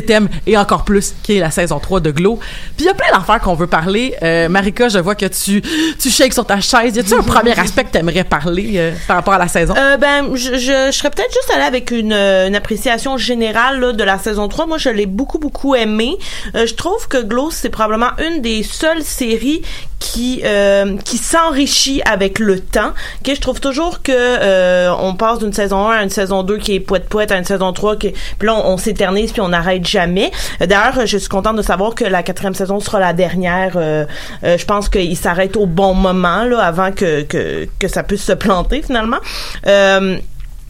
[0.03, 2.38] thèmes et encore plus qui est la saison 3 de Glow.
[2.77, 4.14] Puis il y a plein d'affaires qu'on veut parler.
[4.22, 5.62] Euh, Marika, je vois que tu
[5.98, 6.96] tu shakes sur ta chaise.
[6.96, 9.74] Y a-tu un premier aspect que t'aimerais parler euh, par rapport à la saison?
[9.77, 13.81] Euh, ben, je, je, je serais peut-être juste allée avec une, euh, une appréciation générale
[13.81, 14.66] là, de la saison 3.
[14.66, 16.16] Moi, je l'ai beaucoup, beaucoup aimé.
[16.55, 19.62] Euh, je trouve que Glow, c'est probablement une des seules séries
[19.99, 22.93] qui euh, qui s'enrichit avec le temps.
[23.25, 26.59] Que je trouve toujours que euh, on passe d'une saison 1 à une saison 2
[26.59, 29.41] qui est poète poète à une saison 3 qui puis là on, on s'éternise puis
[29.41, 30.31] on n'arrête jamais.
[30.61, 33.73] D'ailleurs, je suis contente de savoir que la quatrième saison sera la dernière.
[33.77, 34.05] Euh,
[34.45, 38.25] euh, je pense qu'il s'arrête au bon moment là avant que que que ça puisse
[38.25, 39.19] se planter finalement.
[39.67, 40.19] Euh,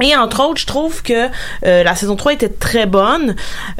[0.00, 1.28] et entre autres, je trouve que
[1.66, 3.34] euh, la saison 3 était très bonne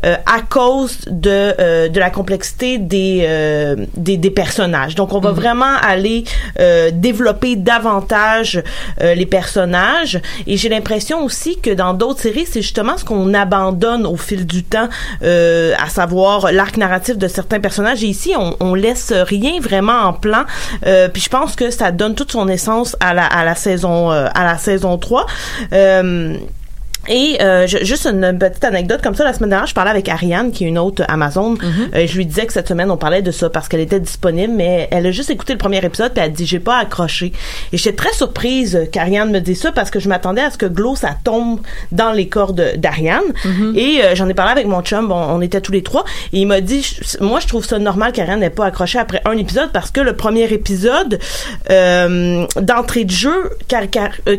[0.05, 4.95] euh, à cause de euh, de la complexité des, euh, des des personnages.
[4.95, 6.25] Donc on va vraiment aller
[6.59, 8.63] euh, développer davantage
[9.01, 10.21] euh, les personnages.
[10.47, 14.47] Et j'ai l'impression aussi que dans d'autres séries, c'est justement ce qu'on abandonne au fil
[14.47, 14.89] du temps
[15.23, 18.03] euh, à savoir l'arc narratif de certains personnages.
[18.03, 20.45] Et ici on, on laisse rien vraiment en plan
[20.87, 24.11] euh, puis je pense que ça donne toute son essence à la à la saison
[24.11, 25.27] euh, à la saison 3
[25.73, 26.08] euh,
[27.11, 30.09] et euh, je- juste une petite anecdote comme ça, la semaine dernière, je parlais avec
[30.11, 31.55] Ariane, qui est une autre Amazon.
[31.95, 34.53] Euh, je lui disais que cette semaine, on parlait de ça parce qu'elle était disponible,
[34.55, 37.33] mais elle a juste écouté le premier épisode puis elle a dit j'ai pas accroché.
[37.73, 40.59] Et j'étais très surprise euh, qu'Ariane me dise ça parce que je m'attendais à ce
[40.59, 41.61] que Glow ça tombe
[41.93, 43.23] dans les cordes d'Ariane.
[43.75, 46.41] Et euh, j'en ai parlé avec mon chum, bon, on était tous les trois, et
[46.41, 46.85] il m'a dit
[47.21, 50.15] moi je trouve ça normal qu'Ariane n'ait pas accroché après un épisode parce que le
[50.15, 51.19] premier épisode
[51.71, 54.37] euh, d'entrée de jeu carica- euh,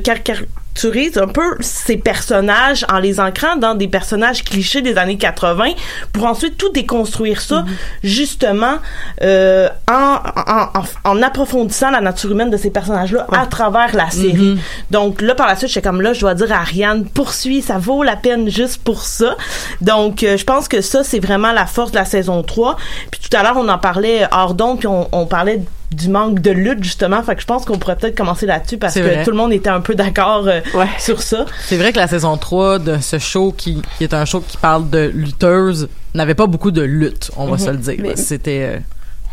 [1.18, 5.72] un peu ces personnages en les ancrant dans des personnages clichés des années 80
[6.14, 7.66] pour ensuite tout déconstruire ça
[8.04, 8.78] justement
[9.22, 14.10] euh, en, en, en, en approfondissant la nature humaine de ces personnages-là à travers la
[14.10, 14.58] série.
[14.92, 17.78] Donc là, par la suite, j'étais comme là, je dois dire à Ariane, poursuis, ça
[17.78, 19.36] vaut la peine juste pour ça.
[19.82, 22.78] Donc, euh, je pense que ça, c'est vraiment la force de la saison 3.
[23.12, 26.40] Puis tout à l'heure, on en parlait hors d'onde, puis on, on parlait du manque
[26.40, 29.24] de lutte justement fait que je pense qu'on pourrait peut-être commencer là-dessus parce que vrai.
[29.24, 30.60] tout le monde était un peu d'accord euh,
[31.00, 34.26] sur ça C'est vrai que la saison 3 de ce show qui, qui est un
[34.26, 37.58] show qui parle de lutteuses n'avait pas beaucoup de lutte, on va Mhm.
[37.60, 38.18] se le dire.
[38.18, 38.80] C'était euh,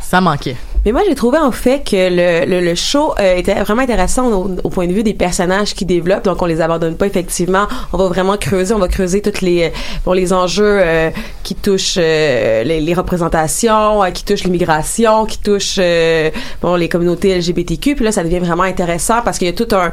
[0.08, 0.56] ça manquait.
[0.84, 4.28] Mais moi, j'ai trouvé en fait que le, le, le show euh, était vraiment intéressant
[4.30, 6.24] au, au point de vue des personnages qui développent.
[6.24, 7.66] Donc, on les abandonne pas effectivement.
[7.92, 8.72] On va vraiment creuser.
[8.72, 9.68] On va creuser toutes les euh,
[10.04, 11.10] bon les enjeux euh,
[11.42, 16.30] qui touchent euh, les, les représentations, euh, qui touchent l'immigration, qui touchent euh,
[16.62, 17.96] bon les communautés LGBTQ.
[17.96, 19.90] Puis là, ça devient vraiment intéressant parce qu'il y a tout un,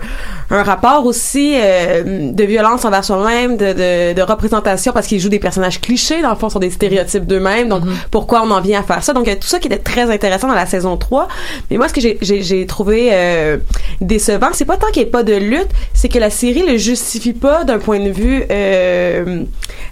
[0.52, 5.30] un rapport aussi euh, de violence envers soi-même, de, de, de représentation parce qu'ils jouent
[5.30, 6.22] des personnages clichés.
[6.22, 7.68] Dans le fond, sont des stéréotypes d'eux-mêmes.
[7.68, 9.14] Donc, pourquoi on en vient à faire ça?
[9.14, 11.28] Donc, il y a tout ça qui était très intéressant dans la saison 3.
[11.70, 13.58] Mais moi, ce que j'ai- trouvé euh,
[14.02, 16.78] décevant, c'est pas tant qu'il n'y ait pas de lutte, c'est que la série le
[16.78, 18.44] justifie pas d'un point de vue.
[18.50, 19.44] Euh,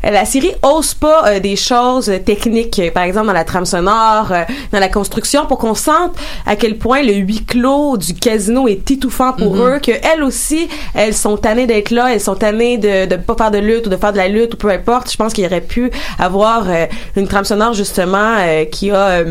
[0.04, 4.32] la série ose pas euh, des choses techniques, euh, par exemple dans la trame sonore,
[4.72, 6.14] dans la construction, pour qu'on sente
[6.46, 9.62] à quel point le huis clos du casino est étouffant pour Mhm.
[9.76, 13.36] eux, que elles aussi, elles sont tannées d'être là, elles sont tannées de de pas
[13.36, 15.12] faire de lutte ou de faire de la lutte ou peu importe.
[15.12, 16.68] Je pense qu'il aurait pu avoir
[17.16, 18.36] une trame sonore justement
[18.72, 19.24] qui a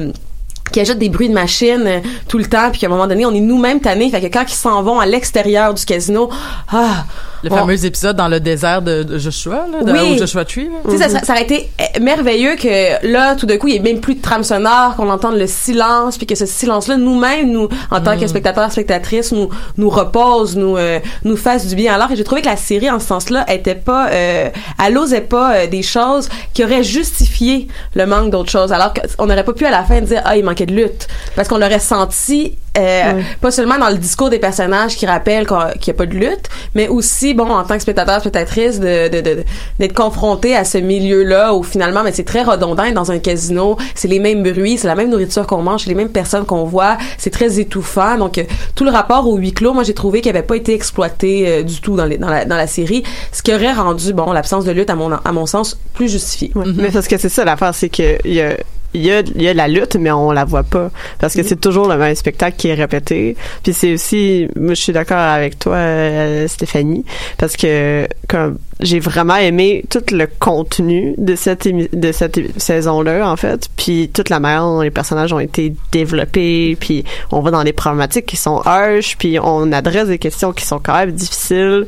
[0.71, 3.27] qui ajoute des bruits de machine euh, tout le temps puis qu'à un moment donné
[3.27, 4.11] on est nous-mêmes tannés.
[4.11, 6.31] Fait que quand ils s'en vont à l'extérieur du casino
[6.73, 7.05] ah
[7.43, 10.15] Le on- fameux épisode dans le désert de, Joshua, là, de, Oui.
[10.15, 10.69] au Joshua Tree.
[10.89, 13.73] Tu sais, ça, ça, ça aurait été euh, merveilleux que là, tout d'un coup, il
[13.73, 16.97] n'y ait même plus de trame sonore, qu'on entende le silence, puis que ce silence-là,
[16.97, 19.49] nous-mêmes, nous, en tant que spectateurs, spectatrices, nous,
[19.79, 21.95] nous repose, nous, euh, nous fasse du bien.
[21.95, 24.49] Alors j'ai trouvé que la série, en ce sens-là, était pas, euh,
[24.85, 28.73] elle osait pas euh, des choses qui auraient justifié le manque d'autres choses.
[28.73, 31.09] Alors qu'on n'aurait pas pu à la fin dire, ah, il manquait de lutte.
[31.37, 35.57] Parce qu'on l'aurait senti euh, pas seulement dans le discours des personnages qui rappellent qu'il
[35.89, 39.21] n'y a pas de lutte, mais aussi, bon, en tant que spectateur, spectatrice, de, de,
[39.21, 39.45] de-
[39.79, 44.09] d'être confronté à ce milieu-là où finalement, mais c'est très redondant dans un casino, c'est
[44.09, 46.97] les mêmes bruits, c'est la même nourriture qu'on mange, c'est les mêmes personnes qu'on voit,
[47.19, 48.17] c'est très étouffant.
[48.19, 50.73] Donc, euh, tout le rapport au huis clos, moi, j'ai trouvé qu'il n'avait pas été
[50.75, 53.03] exploité euh, du tout dans, les, dans, la, dans la série,
[53.33, 56.53] ce qui aurait rendu, bon, l'absence de lutte, à mon, à mon sens, plus justifiée.
[56.55, 58.57] Mais parce que c'est ça l'affaire, c'est que il y a
[58.95, 60.91] il y a, il y a la lutte, mais on la voit pas.
[61.19, 63.37] Parce que c'est toujours le même spectacle qui est répété.
[63.63, 67.05] Puis c'est aussi, moi je suis d'accord avec toi, euh, Stéphanie,
[67.39, 73.37] parce que comme j'ai vraiment aimé tout le contenu de cette de cette saison-là en
[73.37, 77.63] fait, puis toute la manière dont les personnages ont été développés, puis on va dans
[77.63, 81.87] les problématiques qui sont harsh, puis on adresse des questions qui sont quand même difficiles,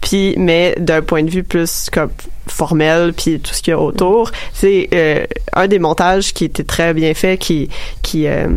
[0.00, 2.10] puis mais d'un point de vue plus comme
[2.46, 6.64] formel puis tout ce qu'il y a autour c'est euh, un des montages qui était
[6.64, 7.68] très bien fait qui
[8.02, 8.48] qui euh,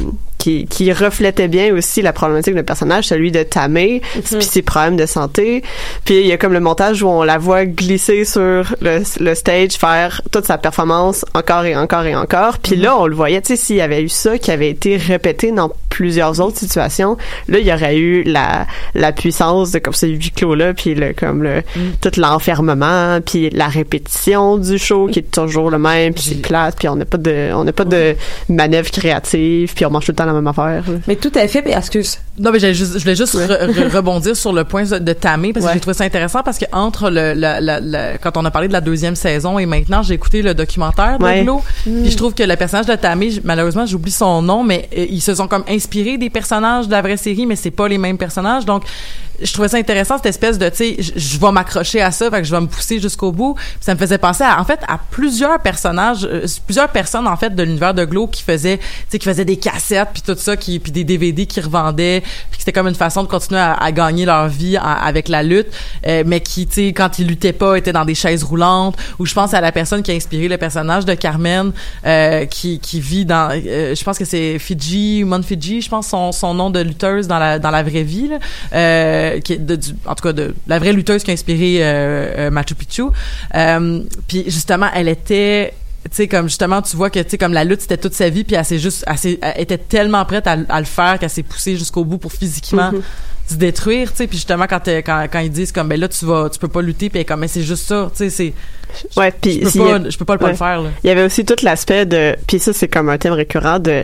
[0.43, 4.97] qui, qui reflétait bien aussi la problématique d'un personnage, celui de Tamé, puis ses problèmes
[4.97, 5.63] de santé.
[6.03, 9.35] Puis il y a comme le montage où on la voit glisser sur le, le
[9.35, 12.59] stage, faire toute sa performance encore et encore et encore.
[12.59, 14.97] Puis là, on le voyait, tu sais, s'il y avait eu ça qui avait été
[14.97, 19.93] répété dans plusieurs autres situations, là, il y aurait eu la, la puissance de comme
[19.93, 21.61] ce huis clos-là, puis le, comme le,
[22.01, 26.75] tout l'enfermement, puis la répétition du show qui est toujours le même, puis c'est plate,
[26.79, 28.15] puis on n'a pas de, on n'a pas de
[28.49, 30.83] manœuvre créative, puis on mange tout le temps la même affaire.
[30.87, 30.97] là.
[31.07, 32.17] Mais tout à fait, puis excuse.
[32.39, 35.65] Non, mais juste, je voulais juste re- re- rebondir sur le point de Tamé parce
[35.65, 35.75] que Ouais.
[35.75, 38.73] j'ai trouvé ça intéressant parce que entre le, le- le- quand on a parlé de
[38.73, 41.43] la deuxième saison et maintenant j'ai écouté le documentaire de Ouais.
[41.43, 45.05] Glo, puis je trouve que le personnage de Tamé, malheureusement j'oublie son nom, mais euh,
[45.09, 47.97] ils se sont comme inspirés des personnages de la vraie série, mais c'est pas les
[47.97, 48.83] mêmes personnages, donc
[49.41, 52.51] je trouvais ça intéressant cette espèce de, tu sais, je- vais m'accrocher à ça, je
[52.55, 53.55] vais me pousser jusqu'au bout.
[53.55, 57.53] Puis ça me faisait penser en fait, à plusieurs personnages, euh, plusieurs personnes en fait
[57.53, 60.55] de l'univers de Glow qui faisaient, tu sais, qui faisaient des cassettes puis tout ça,
[60.55, 64.25] qui puis des DVD qui revendaient, puis c'était comme une façon de continuer à, gagner
[64.25, 65.67] leur vie avec la lutte,
[66.07, 68.95] euh, mais qui, tu sais, quand ils luttaient pas, étaient dans des chaises roulantes.
[69.19, 71.71] Ou je pense à la personne qui a inspiré le personnage de Carmen,
[72.05, 75.41] euh, qui qui vit dans, je pense que c'est Fiji, Mon
[75.81, 78.37] Je pense son son nom de lutteuse dans la dans la vraie vie, là,
[78.73, 81.77] euh, qui est de, du- en tout cas de la vraie lutteuse qui a inspiré
[81.79, 83.03] euh, euh, Machu Picchu.
[84.27, 85.73] Puis justement, elle était
[86.05, 88.27] tu sais comme justement tu vois que tu sais comme la lutte c'était toute sa
[88.27, 91.43] vie puis elle s'est juste elle, était tellement prête à, à le faire qu'elle s'est
[91.43, 92.91] poussée jusqu'au bout pour physiquement
[93.49, 96.25] se détruire tu sais puis justement quand, quand quand ils disent comme ben là tu
[96.25, 98.53] vas tu peux pas lutter puis comme mais c'est juste ça tu sais c'est
[99.15, 100.51] Ouais, puis je pas a- je peux pas, pas ouais.
[100.51, 100.89] le faire là.
[101.05, 104.03] Il y avait aussi tout l'aspect de puis ça c'est comme un thème récurrent de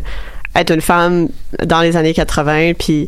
[0.55, 1.29] être une femme
[1.65, 3.07] dans les années 80 puis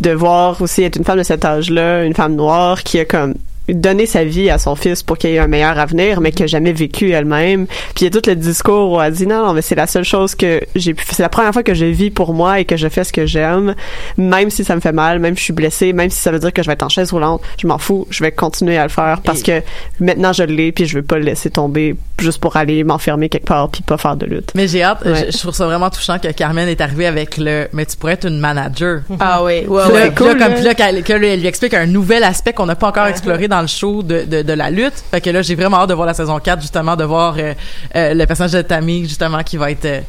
[0.00, 3.34] de voir aussi être une femme de cet âge-là, une femme noire qui a comme
[3.68, 6.46] donné sa vie à son fils pour qu'il ait un meilleur avenir, mais qui a
[6.46, 7.66] jamais vécu elle-même.
[7.66, 9.86] Puis il y a tout le discours où elle dit non, non, mais c'est la
[9.86, 12.64] seule chose que j'ai pu, c'est la première fois que je vis pour moi et
[12.64, 13.74] que je fais ce que j'aime,
[14.16, 16.38] même si ça me fait mal, même si je suis blessée, même si ça veut
[16.38, 18.82] dire que je vais être en chaise roulante, je m'en fous, je vais continuer à
[18.84, 19.62] le faire parce que
[20.00, 23.46] maintenant je l'ai puis je veux pas le laisser tomber juste pour aller m'enfermer quelque
[23.46, 24.52] part puis pas faire de lutte.
[24.54, 25.26] mais j'ai hâte Ouais.
[25.26, 28.12] je, je trouve ça vraiment touchant que Carmen est arrivée avec le mais tu pourrais
[28.14, 30.10] être une manager Ah oui, ouais, là, ouais.
[30.10, 32.88] puis là, comme puis là, qu'elle- elle lui explique un nouvel aspect qu'on n'a pas
[32.88, 35.04] encore exploré dans le show de, de, de la lutte.
[35.10, 37.54] Fait que là, j'ai vraiment hâte de voir la saison 4, justement, de voir euh,
[37.96, 40.00] euh, le personnage de Tammy, justement, qui va être euh,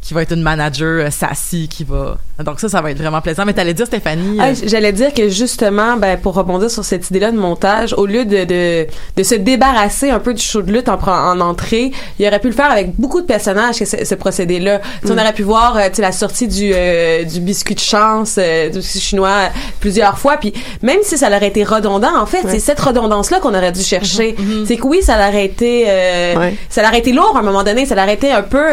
[0.00, 2.16] qui va être une manager euh, sassy, qui va...
[2.44, 3.44] Donc ça, ça va être vraiment plaisant.
[3.44, 4.38] Mais t'allais dire, Stéphanie...
[4.40, 8.06] Ah, euh, J'allais dire que justement, ben, pour rebondir sur cette idée-là de montage, au
[8.06, 12.26] lieu de, de, de se débarrasser un peu du show de lutte en, entrée, il
[12.26, 14.78] aurait pu le faire avec beaucoup de personnages, que ce, ce procédé-là.
[15.02, 18.36] Tu sais, On aurait pu voir euh, la sortie du, euh, du biscuit de chance
[18.38, 19.48] euh, du chinois
[19.80, 23.54] plusieurs fois, puis même si ça aurait été redondant, en fait, c'est cette redondance-là qu'on
[23.54, 24.36] aurait dû chercher.
[24.66, 26.54] C'est que oui, ça aurait été, euh, Ouais.
[26.68, 28.64] ça aurait été lourd à un moment donné, ça aurait été un peu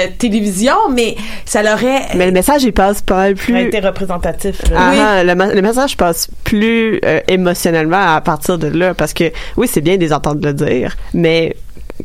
[0.00, 2.02] euh, anti-télévision, mais ça l'aurait...
[2.14, 4.62] Mais le message il passe pas mal Ça a plus été représentatif.
[4.70, 4.76] là.
[4.78, 4.98] Ah, Oui.
[5.00, 9.24] ah, le, le message passe plus euh, émotionnellement à partir de là parce que
[9.56, 11.56] oui c'est bien de les entendre le dire mais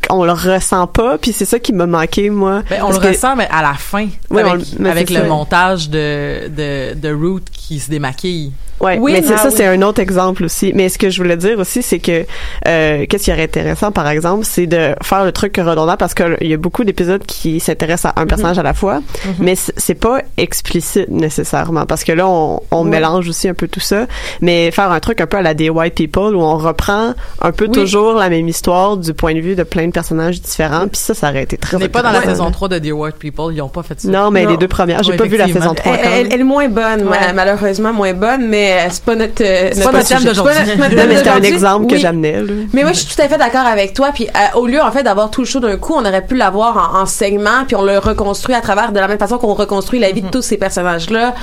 [0.10, 3.08] on le ressent pas puis c'est ça qui m'a manqué moi ben, on le que-
[3.08, 5.26] ressent, mais à la fin, avec, on le- mais avec c'est le ça.
[5.28, 8.52] montage de, de, de Root qui se démaquille.
[8.82, 9.54] Ouais, Oui, mais c'est ah ça, oui.
[9.56, 10.74] c'est un autre exemple aussi.
[10.76, 12.26] Mais ce que je voulais dire aussi, c'est que
[12.68, 16.36] euh, qu'est-ce qui aurait intéressant, par exemple, c'est de faire le truc redondant parce qu'il
[16.42, 19.02] y a beaucoup d'épisodes qui s'intéressent à un personnage à la fois,
[19.40, 23.70] mais c- c'est pas explicite nécessairement parce que là, on, on mélange aussi un peu
[23.70, 24.08] tout ça.
[24.42, 27.52] Mais faire un truc un peu à la des White People où on reprend un
[27.54, 30.98] peu toujours la même histoire du point de vue de plein de personnages différents, puis
[31.00, 33.16] ça, ça aurait été très On n'est pas dans la saison 3 de Dear White
[33.16, 34.10] People, ils ont pas fait ça.
[34.10, 34.52] Non, mais Non.
[34.52, 36.68] les deux premières, j'ai Ouais, pas vu la saison 3 Elle, elle- elle est moins
[36.68, 37.18] bonne, Ouais.
[37.34, 37.55] malheureusement.
[37.56, 40.30] Malheureusement moins bonne, mais euh, c'est pas notre, euh, pas notre thème sujet.
[40.30, 40.54] d'aujourd'hui.
[40.66, 41.54] C'est pas notre- thème c'était un d'aujourd'hui.
[41.54, 42.36] exemple que j'amenais.
[42.74, 44.12] Mais moi, je suis tout à fait d'accord avec toi.
[44.14, 46.36] Puis euh, au lieu, en fait, d'avoir tout le show d'un coup, on aurait pu
[46.36, 49.54] l'avoir en, en segments, puis on le reconstruit à travers de la même façon qu'on
[49.54, 51.34] reconstruit la vie de tous ces personnages-là.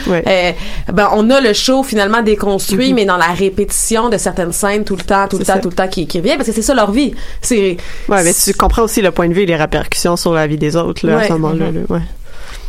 [0.93, 4.97] Ben, on a le show finalement déconstruit, mais dans la répétition de certaines scènes tout
[4.97, 5.61] le temps, tout le C'est temps, ça.
[5.63, 7.15] tout le temps qui, qui revient, parce que c'est ça leur vie.
[7.41, 7.77] C'est
[8.09, 10.59] Ouais, mais tu comprends aussi le point de vue et les répercussions sur la vie
[10.59, 11.75] des autres, là, à ce moment-là, Mhm.
[11.75, 12.01] là, ouais.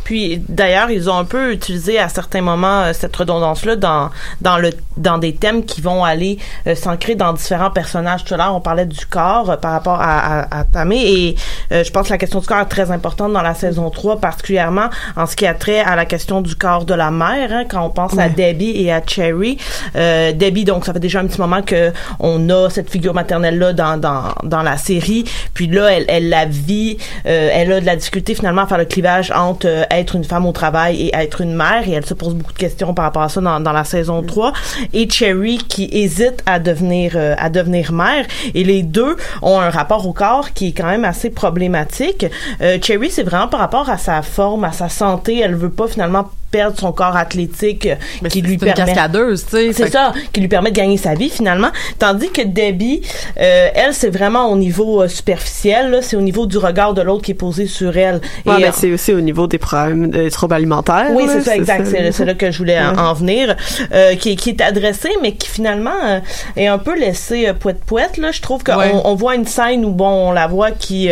[0.04, 4.58] Puis d'ailleurs, ils ont un peu utilisé à certains moments euh, cette redondance-là dans dans
[4.58, 8.24] le dans des thèmes qui vont aller euh, s'ancrer dans différents personnages.
[8.24, 11.36] Tout à l'heure, on parlait du corps euh, par rapport à, à, à Tamé et
[11.72, 14.20] euh, je pense que la question du corps est très importante dans la saison 3,
[14.20, 17.52] particulièrement en ce qui a trait à la question du corps de la mère.
[17.52, 19.58] hein, quand on pense à Debbie et à Cherry,
[19.96, 23.58] euh, Debbie, donc ça fait déjà un petit moment que on a cette figure maternelle
[23.58, 25.24] là dans dans dans la série.
[25.54, 28.78] Puis là, elle elle la vit, euh, elle a de la difficulté finalement à faire
[28.78, 32.06] le clivage entre euh, être une femme au travail et être une mère et elle
[32.06, 34.52] se pose beaucoup de questions par rapport à ça dans, dans la saison 3
[34.92, 38.26] et Cherry qui hésite à devenir euh, à devenir mère.
[38.54, 42.26] Et les deux ont un rapport au corps qui est quand même assez problématique.
[42.60, 45.88] Euh, Cherry c'est vraiment par rapport à sa forme, à sa santé, elle veut pas
[45.88, 49.72] finalement perdre son corps athlétique euh, Mais qui c'est lui permet cascadeuse, tu sais.
[49.72, 53.00] c'est ça qui lui permet de gagner sa vie finalement tandis que Debbie
[53.40, 57.22] euh, elle c'est vraiment au niveau euh, superficiel c'est au niveau du regard de l'autre
[57.24, 60.54] qui est posé sur elle Ouais, euh, c'est aussi au niveau des problèmes de troubles
[60.54, 61.06] alimentaires.
[61.12, 61.86] oui, c'est ça, exact.
[62.12, 62.34] C'est là.
[62.34, 62.98] que je voulais en, Ouais.
[63.00, 63.56] en venir,
[63.92, 66.20] euh, qui, qui est adressé, mais qui finalement
[66.56, 68.16] est un peu laissé poète poète.
[68.18, 68.92] Là, je trouve qu'on Ouais.
[69.04, 71.10] on voit une scène où bon, on la voit qui,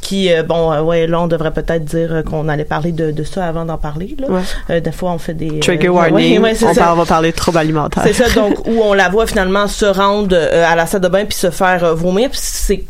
[0.00, 3.64] qui, bon, ouais, là, on devrait peut-être dire qu'on allait parler de, de ça avant
[3.64, 4.16] d'en parler.
[4.18, 4.28] Là.
[4.82, 6.32] Des fois, on fait des Trigger euh, warning.
[6.38, 6.80] ouais, ouais, c'est on, ça.
[6.82, 8.02] parle- on va parler de troubles alimentaires.
[8.06, 11.08] C'est ça, donc où on la voit finalement se rendre euh, à la salle de
[11.08, 12.28] bain puis se faire euh, vomir.
[12.30, 12.84] Puis c'est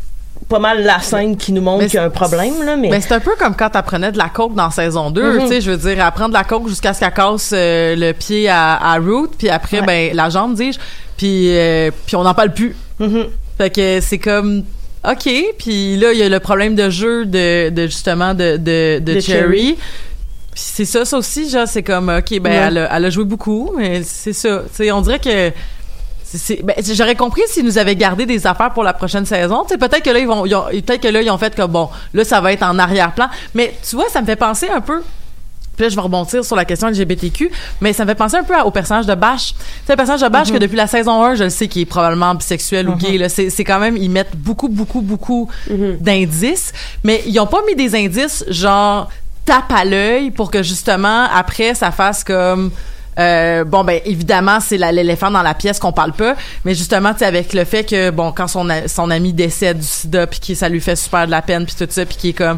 [0.49, 2.99] pas mal la scène qui nous montre qu'il y a un problème là, mais, Mais
[2.99, 5.39] c'est un peu comme quand t'apprenais de la coke dans saison 2, Mhm.
[5.43, 8.11] tu sais, je veux dire, apprendre de la coke jusqu'à ce qu'elle casse euh, le
[8.11, 9.85] pied à, à Root, puis après, Ouais.
[9.85, 10.77] ben, la jambe, dis-je,
[11.15, 12.75] puis, euh, puis on n'en parle plus.
[12.99, 13.27] Mhm.
[13.57, 14.63] Fait que c'est comme,
[15.09, 18.99] OK, puis là, il y a le problème de jeu de, de justement, de, de,
[18.99, 19.59] de, De Cherry.
[19.59, 19.77] Cherry.
[20.55, 22.55] C'est ça, ça aussi, genre, c'est comme, OK, ben, Ouais.
[22.67, 24.61] elle, a, elle a joué beaucoup, mais c'est ça.
[24.69, 25.51] Tu sais, on dirait que
[26.63, 29.63] ben, j'aurais compris s'ils nous avaient gardé des affaires pour la prochaine saison.
[29.63, 31.89] Tu sais, peut-être que là ils vont, peut-être que là ils ont fait que bon,
[32.13, 33.27] là ça va être en arrière-plan.
[33.53, 35.03] Mais tu vois, ça me fait penser un peu.
[35.75, 37.49] Puis là, je vais rebondir sur la question LGBTQ,
[37.81, 39.55] mais ça me fait penser un peu à- au personnage de Bash.
[39.85, 41.85] C'est le personnage de Bash que depuis la saison 1, je le sais qu'il est
[41.85, 43.17] probablement bisexuel ou gay.
[43.17, 45.49] Là, c'est, quand même, ils mettent beaucoup, beaucoup, beaucoup
[45.99, 49.09] d'indices, mais ils ont pas mis des indices genre
[49.45, 52.71] tape à l'œil pour que justement après ça fasse comme
[53.19, 56.35] euh, bon ben évidemment c'est l'éléphant dans la pièce qu'on parle pas.
[56.65, 60.39] Mais justement tu avec le fait que bon quand son ami décède du sida puis
[60.39, 62.57] que ça lui fait super de la peine puis tout ça puis qui est comme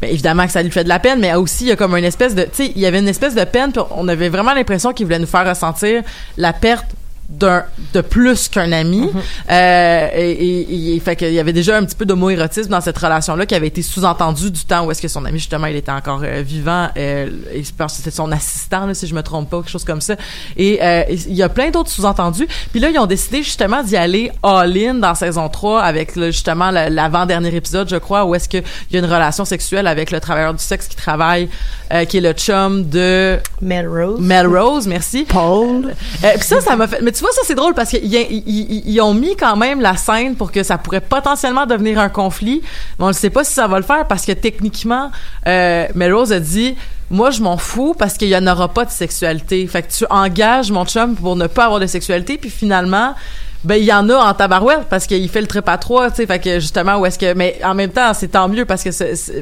[0.00, 1.96] ben évidemment que ça lui fait de la peine mais aussi il y a comme
[1.96, 4.28] une espèce de tu sais il y avait une espèce de peine puis on avait
[4.28, 6.02] vraiment l'impression qu'il voulait nous faire ressentir
[6.36, 6.86] la perte
[7.28, 9.10] d'un de plus qu'un ami
[9.50, 12.98] euh, et, et, et- fait qu'il y avait déjà un petit peu d'homoérotisme dans cette
[12.98, 15.76] relation là qui avait été sous-entendu du temps où est-ce que son ami justement il
[15.76, 19.14] était encore euh, vivant euh, et je pense que c'était son assistant là, si je
[19.14, 20.16] me trompe pas quelque chose comme ça
[20.56, 23.96] et euh, il y a plein d'autres sous-entendus puis là ils ont décidé justement d'y
[23.96, 28.48] aller all-in dans saison 3 avec là, justement la- l'avant-dernier épisode je crois où est-ce
[28.48, 31.48] que il y a une relation sexuelle avec le travailleur du sexe qui travaille
[31.92, 34.20] euh, qui est le chum de Melrose.
[34.20, 35.86] Melrose merci Paul.
[36.24, 37.00] euh, puis ça, ça m'a fait.
[37.02, 39.80] Mais tu vois, ça c'est drôle parce qu'ils ils, ils- ils ont mis quand même
[39.80, 42.60] la scène pour que ça pourrait potentiellement devenir un conflit.
[42.98, 45.10] Mais on ne sait pas si ça va le faire parce que techniquement,
[45.46, 46.74] euh, Melrose a dit.
[47.10, 49.64] Moi, je m'en fous parce qu'il y en aura pas de sexualité.
[49.66, 53.14] Fait que tu engages mon chum pour ne pas avoir de sexualité, puis finalement,
[53.62, 56.16] ben il y en a en tabarouette parce qu'il fait le trip à trois, tu
[56.16, 56.26] sais.
[56.26, 58.90] Fait que justement, où est-ce que, mais en même temps, c'est tant mieux parce que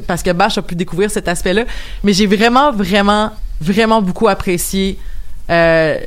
[0.01, 1.63] parce que Bash a pu découvrir cet aspect-là.
[2.03, 3.31] Mais j'ai vraiment, vraiment,
[3.61, 4.99] vraiment beaucoup apprécié.
[5.49, 5.97] Euh,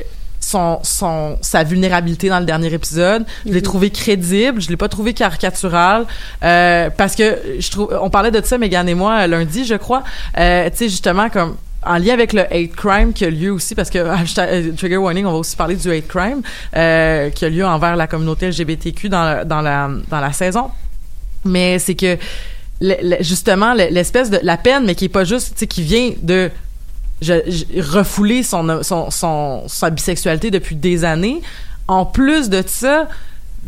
[0.46, 3.24] son, son, sa vulnérabilité dans le dernier épisode.
[3.44, 6.06] Je l'ai trouvé crédible, je l'ai pas trouvé caricatural,
[6.44, 9.74] euh, parce que je trouve, on parlait de ça, Megan et moi, euh, lundi, je
[9.74, 10.04] crois,
[10.38, 13.74] euh, tu sais, justement, comme, en lien avec le hate crime qui a lieu aussi,
[13.74, 16.42] parce que, hashtag, euh, trigger warning, on va aussi parler du hate crime,
[16.76, 20.70] euh, qui a lieu envers la communauté LGBTQ dans, la- dans la, dans la saison.
[21.44, 22.16] Mais c'est que,
[22.80, 25.66] le- le- justement, le- l'espèce de, la peine, mais qui est pas juste, tu sais,
[25.66, 26.50] qui vient de,
[27.20, 31.40] je, je- refouler son, son, son, sa bisexualité depuis des années.
[31.88, 33.08] En plus de ça,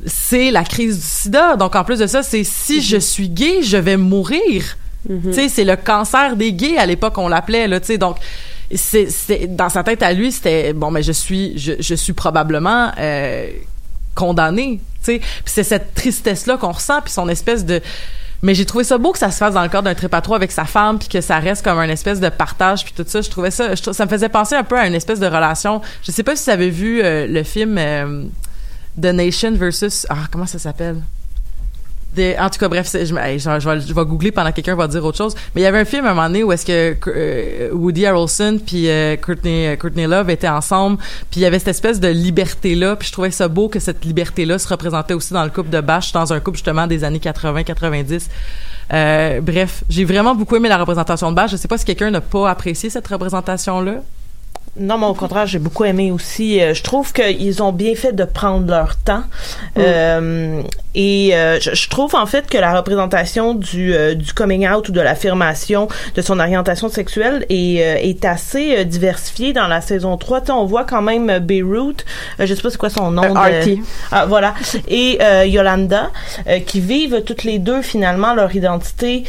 [0.06, 1.56] c'est la crise du sida.
[1.56, 4.76] Donc, en plus de ça, c'est si je suis gay, je vais mourir.
[5.08, 7.98] Tu sais, c'est le cancer des gays à l'époque, on l'appelait, là, tu sais.
[7.98, 8.16] Donc,
[8.74, 9.06] c'est,
[9.56, 13.48] dans sa tête à lui, c'était, bon, mais je suis, je, je suis probablement, euh,
[14.14, 15.20] condamné, tu sais.
[15.46, 17.80] C'est cette tristesse-là qu'on ressent, puis son espèce de,
[18.42, 20.52] Mais j'ai trouvé ça beau que ça se fasse dans le cadre d'un trip avec
[20.52, 23.20] sa femme, puis que ça reste comme un espèce de partage, puis tout ça.
[23.20, 25.80] Je trouvais ça, ça me faisait penser un peu à une espèce de relation.
[26.02, 28.24] Je sais pas si vous avez vu euh, le film euh,
[29.00, 31.02] The Nation versus ah comment ça s'appelle?
[32.16, 35.34] En tout cas, bref, je, vais, googler pendant que quelqu'un va dire autre chose.
[35.54, 38.06] Mais il y avait un film à un moment donné où est-ce que euh, Woody
[38.06, 40.98] Harrelson puis euh, Courtney, Courtney Love étaient ensemble,
[41.30, 42.96] puis il y avait cette espèce de liberté là.
[42.96, 45.70] Puis je trouvais ça beau que cette liberté là se représentait aussi dans le couple
[45.70, 48.26] de Bash, dans un couple justement des années 80-90.
[48.92, 51.52] Euh, bref, j'ai vraiment beaucoup aimé la représentation de Bash.
[51.52, 53.96] Je sais pas si quelqu'un n'a pas apprécié cette représentation là.
[54.78, 56.60] Non, mais au contraire, j'ai beaucoup aimé aussi.
[56.60, 59.24] Euh, je trouve qu'ils ont bien fait de prendre leur temps.
[59.76, 60.62] Euh,
[60.94, 64.88] et euh, je, je trouve en fait que la représentation du, euh, du coming out
[64.88, 70.16] ou de l'affirmation de son orientation sexuelle est, euh, est assez diversifiée dans la saison
[70.16, 70.40] 3.
[70.40, 71.96] Tu sais, on voit quand même Beirut,
[72.38, 73.22] je sais pas c'est quoi son nom.
[73.22, 73.78] De-.
[74.10, 74.54] Ah, voilà.
[74.88, 76.10] Et Yolanda,
[76.66, 79.24] qui vivent toutes les deux finalement leur identité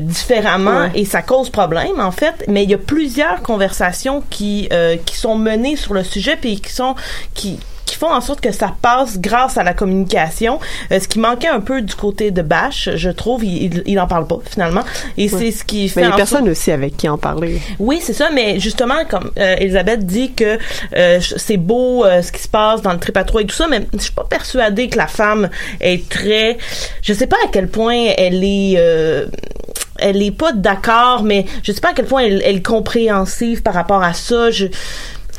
[0.00, 0.90] différemment Ouais.
[0.94, 2.44] et ça cause problème en fait.
[2.48, 6.60] Mais il y a plusieurs conversations qui euh, qui sont menées sur le sujet puis
[6.60, 6.94] qui sont
[7.34, 10.58] qui qui font en sorte que ça passe grâce à la communication.
[10.90, 14.00] Euh, ce qui manquait un peu du côté de Bash, je trouve, il, il, il
[14.00, 14.80] en parle pas finalement.
[15.16, 17.08] Et c'est ce qui fait Mais il y a en sorte- personne aussi avec qui
[17.08, 17.60] en parler.
[17.78, 20.58] oui, c'est ça, mais justement, comme euh, Elisabeth dit que
[20.96, 23.54] euh, c'est beau euh, ce qui se passe dans le trip à trois et tout
[23.54, 25.48] ça, mais je suis pas persuadée que la femme
[25.80, 26.58] est très...
[27.02, 28.80] Je sais pas à quel point elle est...
[29.98, 33.74] elle est pas d'accord, mais je sais pas à quel point elle, est compréhensive par
[33.74, 34.50] rapport à ça.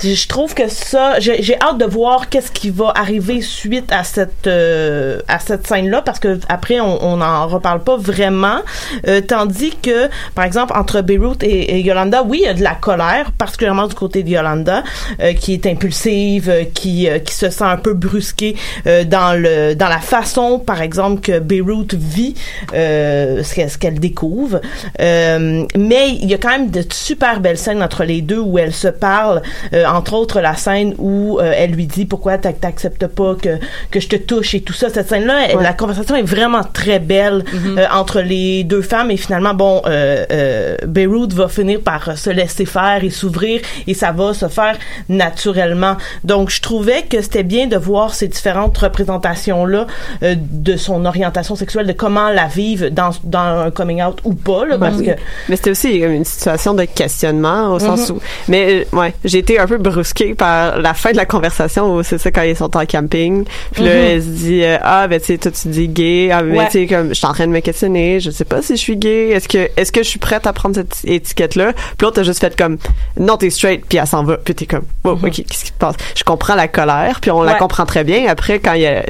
[0.02, 4.48] Je trouve que ça, j'ai hâte de voir qu'est-ce qui va arriver suite à cette
[4.48, 8.60] euh, à cette scène-là, parce que après on n'en reparle pas vraiment.
[9.08, 12.76] Euh, tandis que, par exemple, entre Beirut et, Yolanda, oui, il y a de la
[12.76, 14.84] colère, particulièrement du côté de Yolanda,
[15.22, 19.40] euh, qui est impulsive, euh, qui euh, qui se sent un peu brusquée euh, dans
[19.40, 22.36] le dans la façon, par exemple, que Beirut vit
[22.72, 24.62] ce qu'elle qu'elle découvre.
[25.00, 28.74] Mais il y a quand même de super belles scènes entre les deux où elles
[28.74, 29.42] se parlent.
[29.74, 33.58] Euh, entre autres la scène où euh, elle lui dit pourquoi t'ac- t'acceptes pas que
[33.92, 34.90] que je te touche et tout ça.
[34.90, 39.54] Cette scène-là, la conversation est vraiment très belle euh, entre les deux femmes et finalement
[39.54, 44.34] bon, euh, euh, Beirut va finir par se laisser faire et s'ouvrir et ça va
[44.34, 44.78] se faire
[45.10, 45.98] naturellement.
[46.24, 49.88] Donc je trouvais que c'était bien de voir ces différentes représentations là
[50.22, 54.66] de son orientation sexuelle, de comment la vivre dans dans un coming out ou pas
[54.66, 55.12] là, parce que
[55.50, 58.16] Mais c'était aussi comme une situation de questionnement au sens Mhm.
[58.16, 58.20] où.
[58.48, 62.04] Mais euh, ouais, j'ai été un peu brusquée par la fin de la conversation où
[62.04, 63.46] c'est ça quand ils sont en camping.
[63.72, 63.98] Puis là, Mhm.
[64.00, 66.66] elle se dit euh, ah ben tu sais toi tu dis gay, ah mais Ouais.
[66.68, 68.82] tu sais comme je suis en train de me questionner, je sais pas si je
[68.82, 71.84] suis gay, est-ce que est-ce que je suis prête à prendre cette étiquette là Puis
[72.06, 72.78] l'autre t'as juste fait comme
[73.20, 75.72] non t'es straight puis elle s'en va puis t'es comme oh, ok qu'est-ce qui se
[75.74, 75.96] passe?
[76.16, 78.28] Je comprends la colère puis on la comprend très bien.
[78.28, 79.04] Après quand il y a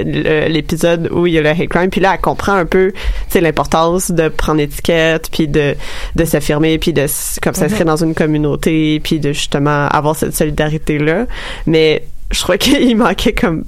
[0.48, 3.00] l'épisode où il y a le hate crime puis là elle comprend un peu tu
[3.30, 5.76] sais l'importance de prendre étiquette puis de
[6.16, 7.06] de s'affirmer puis de
[7.42, 7.88] comme s'inscrire Mhm.
[7.88, 11.26] dans une communauté puis de justement avoir cette solidarité là
[11.66, 13.64] mais je crois qu'il manquait comme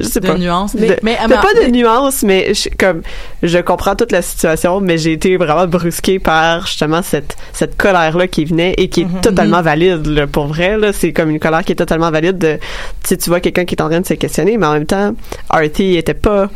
[0.00, 0.76] je sais De pas nuances.
[0.76, 3.00] De- Mais- mais- pas de nuances mais je, comme
[3.42, 8.16] je comprends toute la situation mais j'ai été vraiment brusquée par justement cette cette colère
[8.16, 9.20] là qui venait et qui est Mhm.
[9.22, 12.58] totalement valide là, pour vrai là c'est comme une colère qui est totalement valide de
[13.04, 15.14] si tu vois quelqu'un qui est en train de se questionner mais en même temps
[15.48, 16.48] Artie était pas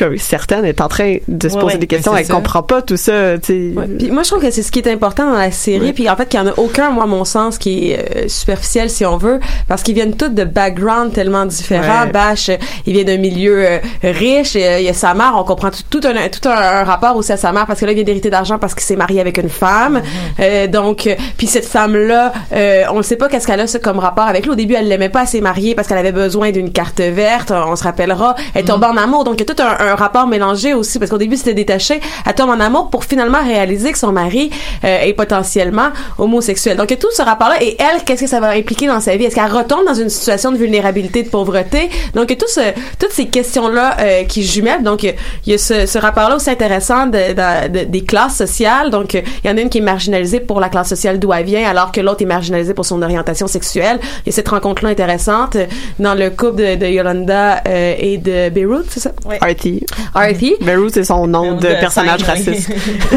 [0.00, 2.36] comme certaine est en train de se poser ouais, des questions ben, elle c'est ça.
[2.36, 3.86] comprend pas tout ça tu sais Ouais.
[3.98, 5.86] Puis moi, je trouve que c'est ce qui est important dans la série.
[5.86, 5.92] Ouais.
[5.92, 8.28] Puis en fait, qu'il y en a aucun, moi, à mon sens, qui est euh,
[8.28, 12.04] superficiel, si on veut, parce qu'ils viennent tous de backgrounds tellement différents.
[12.04, 12.12] Ouais.
[12.12, 14.56] Bash, euh, il vient d'un milieu euh, riche.
[14.56, 15.34] Et, il y a sa mère.
[15.36, 17.86] On comprend tout, tout un tout un, un rapport aussi à sa mère parce que
[17.86, 20.02] là, il vient d'hériter d'argent parce qu'il s'est marié avec une femme.
[20.40, 23.98] Euh, donc, puis cette femme-là, euh, on ne sait pas qu'est-ce qu'elle a ça, comme
[23.98, 24.52] rapport avec lui.
[24.52, 27.50] Au début, elle l'aimait pas, elle s'est mariée parce qu'elle avait besoin d'une carte verte.
[27.50, 28.34] On se rappellera.
[28.54, 29.24] Elle tombe en amour.
[29.24, 32.00] Donc, il y a tout un, un rapport mélangé aussi parce qu'au début, c'était détaché.
[32.26, 34.50] Elle tombe en amour pour finalement réaliser que son mari
[34.84, 36.76] euh, est potentiellement homosexuel.
[36.76, 37.62] Donc, il y a tout ce rapport-là.
[37.62, 39.24] Et elle, qu'est-ce que ça va impliquer dans sa vie?
[39.24, 41.90] Est-ce qu'elle retombe dans une situation de vulnérabilité, de pauvreté?
[42.14, 42.60] Donc, il y a tout ce,
[42.98, 44.82] toutes ces questions-là euh, qui jumellent.
[44.82, 45.14] Donc, il
[45.46, 48.90] y a ce, ce rapport-là aussi intéressant de, de- de- des classes sociales.
[48.90, 51.44] Donc, il y en a une qui est marginalisée pour la classe sociale d'où elle
[51.44, 53.98] vient, alors que l'autre est marginalisée pour son orientation sexuelle.
[54.26, 55.56] A cette rencontre-là intéressante
[55.98, 59.12] dans le couple de, de Yolanda euh, et de Beirut, c'est ça?
[59.40, 59.79] Artie
[60.14, 60.54] Artie.
[60.60, 62.70] Beirut c'est son nom de De personnage raciste
[63.12, 63.16] Je-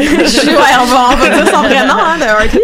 [0.50, 2.62] ouais, on va, on va dire son vrai nom, hein, de Hartley.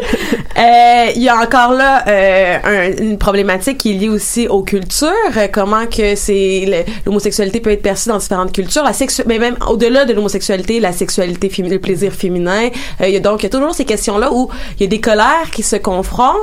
[0.58, 4.62] Euh, Il y a encore là euh, un- une problématique qui est liée aussi aux
[4.62, 9.38] cultures, euh, comment que c'est l'homosexualité peut être perçue dans différentes cultures, la sexu mais
[9.38, 12.68] même au-delà de l'homosexualité, la sexualité, le plaisir féminin.
[13.00, 14.48] Euh, il y a donc il y a toujours ces questions-là où
[14.78, 16.36] il y a des colères qui se confrontent,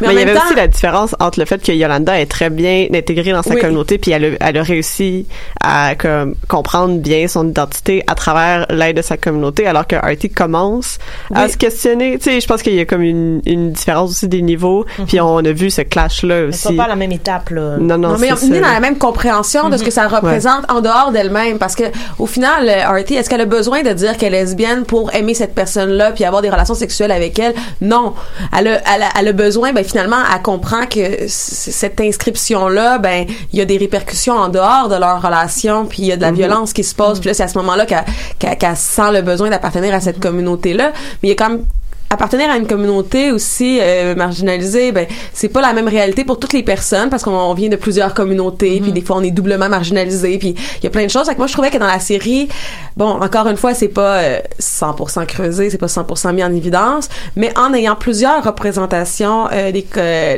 [0.00, 1.72] mais, Mais en il y même avait temps, aussi la différence entre le fait que
[1.72, 3.60] Yolanda est très bien intégrée dans sa Oui.
[3.60, 5.26] communauté puis elle a, elle a réussi
[5.62, 10.30] à comme, comprendre bien son identité à travers l'aide de sa communauté, alors que Artie
[10.30, 10.98] commence
[11.34, 11.50] à Oui.
[11.50, 12.18] se questionner.
[12.18, 14.84] Tu sais, je pense qu'il y a comme une, une différence aussi des niveaux.
[15.06, 16.76] Puis on a vu ce clash-là Mais c'est aussi.
[16.76, 17.76] pas à la même étape, là.
[17.78, 20.70] Non, non, Non, mais on est dans la même compréhension de ce que ça représente
[20.70, 21.58] en dehors d'elle-même.
[21.58, 21.84] Parce que,
[22.18, 25.34] au final, euh, Artie, est-ce qu'elle a besoin de dire qu'elle est lesbienne pour aimer
[25.34, 27.54] cette personne-là puis avoir des relations sexuelles avec elle?
[27.80, 28.14] Non.
[28.56, 33.26] Elle a, elle a, elle a besoin, ben, finalement, elle comprend que cette inscription-là, ben,
[33.52, 36.22] il y a des répercussions en dehors de leur relation puis il y a de
[36.22, 37.18] la violence qui se passe.
[37.20, 40.92] Puis là, c'est à ce moment-là qu'elle, sent le besoin d'appartenir à cette communauté-là.
[41.22, 41.64] Mais il y a quand même
[42.12, 46.52] appartenir à une communauté aussi euh, marginalisée, ben c'est pas la même réalité pour toutes
[46.54, 49.68] les personnes parce qu'on on vient de plusieurs communautés, puis des fois on est doublement
[49.68, 51.26] marginalisé, puis il y a plein de choses.
[51.26, 52.48] Fait que moi je trouvais que dans la série,
[52.96, 57.08] bon encore une fois c'est pas euh, 100% creusé, c'est pas 100% mis en évidence,
[57.36, 59.86] mais en ayant plusieurs représentations euh, des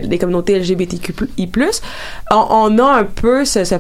[0.07, 1.49] des communautés LGBTQI+,
[2.33, 3.77] on, on a un peu ce, ce-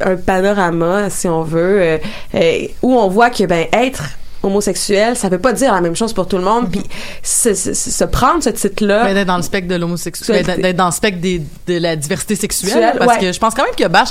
[0.00, 1.98] un panorama si on veut euh,
[2.34, 4.02] euh, où on voit que ben être
[4.42, 6.70] homosexuel, ça veut pas dire la même chose pour tout le monde.
[6.70, 6.82] Puis
[7.22, 10.62] se, se- se- se prendre ce titre-là, Ben, d'être dans le spectre de l'homosexuel, Sexualité.
[10.62, 13.26] d'être dans le spectre des, de la diversité sexuelle, Sexuelle, parce ouais.
[13.26, 14.10] que je pense quand même que Bash,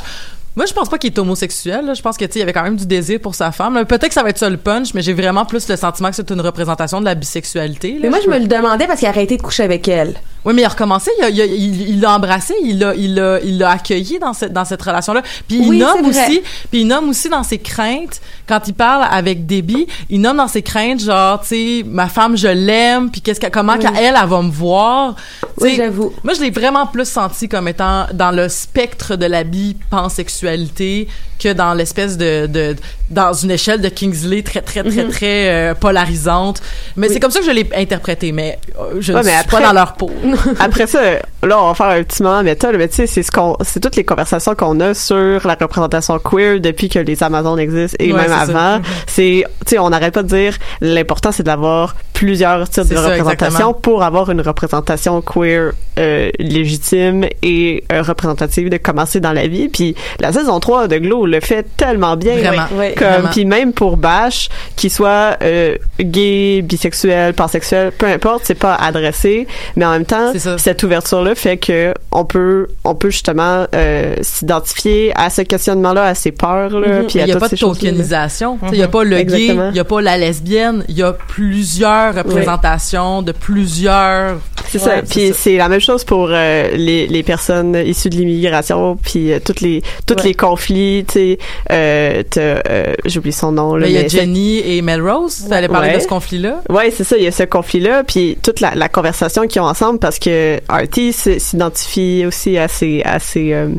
[0.55, 1.93] moi je pense pas qu'il est homosexuel, là.
[1.93, 3.85] je pense que il y avait quand même du désir pour sa femme.
[3.85, 6.15] Peut-être que ça va être ça le punch, mais j'ai vraiment plus le sentiment que
[6.15, 7.93] c'est une représentation de la bisexualité.
[7.93, 7.99] là.
[8.03, 10.15] mais moi je me le demandais parce qu'il a arrêté de coucher avec elle.
[10.47, 12.95] Oui, mais il a recommencé, il a- il a- il il l'a embrassé, il l'a
[12.95, 15.21] il l'a il l'a accueilli dans cette dans cette relation là.
[15.45, 16.41] Puis il nomme aussi,
[16.71, 20.47] puis il nomme aussi dans ses craintes quand il parle avec Debbie, il nomme dans
[20.47, 23.79] ses craintes genre tu sais ma femme je l'aime, puis qu'est-ce que comment Oui.
[23.79, 25.15] qu'elle elle, va me voir.
[25.57, 26.13] Tu Oui, j'avoue.
[26.23, 31.09] Moi je l'ai vraiment plus senti comme étant dans le spectre de la bi pansexualité
[31.39, 32.75] que dans l'espèce de, de
[33.09, 35.09] dans une échelle de Kingsley très très très Mhm.
[35.11, 36.61] très euh, polarisante.
[36.95, 37.13] Mais Oui.
[37.13, 39.57] c'est comme ça que je l'ai interprété mais euh, je Ouais, ne mais suis après-
[39.61, 40.11] pas dans leur peau.
[40.59, 40.99] Après ça,
[41.43, 43.55] là, on va faire un petit moment méta, là, mais tu sais, c'est ce qu'on,
[43.63, 47.95] c'est toutes les conversations qu'on a sur la représentation queer depuis que les Amazones existent
[47.99, 48.81] et Ouais, même avant.
[49.05, 53.01] C'est, tu sais, on n'arrête pas de dire l'important c'est d'avoir plusieurs types de ça,
[53.03, 53.73] représentation exactement.
[53.73, 59.67] pour avoir une représentation queer euh, légitime et euh, représentative de commencer dans la vie.
[59.67, 62.35] Puis la saison 3 de Glow le fait tellement bien.
[62.37, 68.43] Vraiment, Oui, Comme, puis même pour Bash, qu'il soit euh, gay, bisexuel, pansexuel, peu importe,
[68.45, 73.09] c'est pas adressé, mais en même temps, cette ouverture-là fait que on peut, on peut
[73.09, 77.39] justement euh, s'identifier à ce questionnement-là, à ses peurs, là, puis Il n'y a toutes
[77.41, 78.57] pas de tokenisation.
[78.71, 81.13] Il n'y a pas le gay, il n'y a pas la lesbienne, il y a
[81.13, 84.37] plusieurs représentations de plusieurs.
[84.69, 85.01] C'est Ouais, ça.
[85.09, 89.61] Puis c'est la même chose pour euh, les, les personnes issues de l'immigration, puis toutes
[89.61, 90.23] les tous Ouais.
[90.29, 91.37] les conflits, sais,
[91.71, 93.85] euh, euh, j'oublie son nom là.
[93.87, 95.45] Mais il y a Jenny et Melrose.
[95.47, 95.95] Tu allais parler Ouais.
[95.97, 96.61] de ce conflit-là?
[96.69, 99.65] Ouais, c'est ça, il y a ce conflit-là, puis toute la, la conversation qu'ils ont
[99.65, 103.69] ensemble, parce que Artie s'identifie aussi à ces, à ces, euh,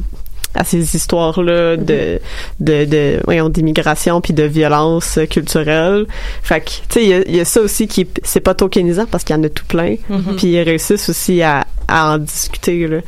[0.55, 2.19] à ces histoires-là de,
[2.61, 6.07] de, de, voyons, d'immigration puis de violence culturelle.
[6.43, 8.55] Fait que, tu sais, il y a, il y a ça aussi qui, c'est pas
[8.55, 9.97] tokenisant parce qu'il y en a tout plein,
[10.37, 12.99] puis ils réussissent aussi à, à en discuter, là.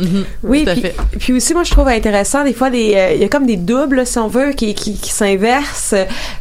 [0.00, 0.24] Mhm.
[0.44, 0.94] Oui, Tout à puis, fait.
[1.18, 3.56] puis aussi moi je trouve intéressant des fois des euh, il y a comme des
[3.56, 5.94] doubles si on veut qui qui, qui s'inversent.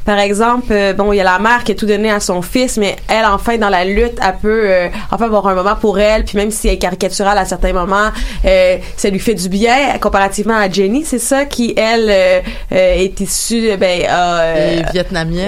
[0.06, 2.42] Par exemple, euh, bon il y a la mère qui a tout donné à son
[2.42, 6.00] fils, mais elle enfin dans la lutte elle peut euh, enfin avoir un moment pour
[6.00, 8.10] elle, puis même si elle est caricaturale à certains moments,
[8.46, 12.40] euh, ça lui fait du bien comparativement à Jenny, c'est ça qui elle euh,
[12.72, 14.80] euh, est issue ben euh,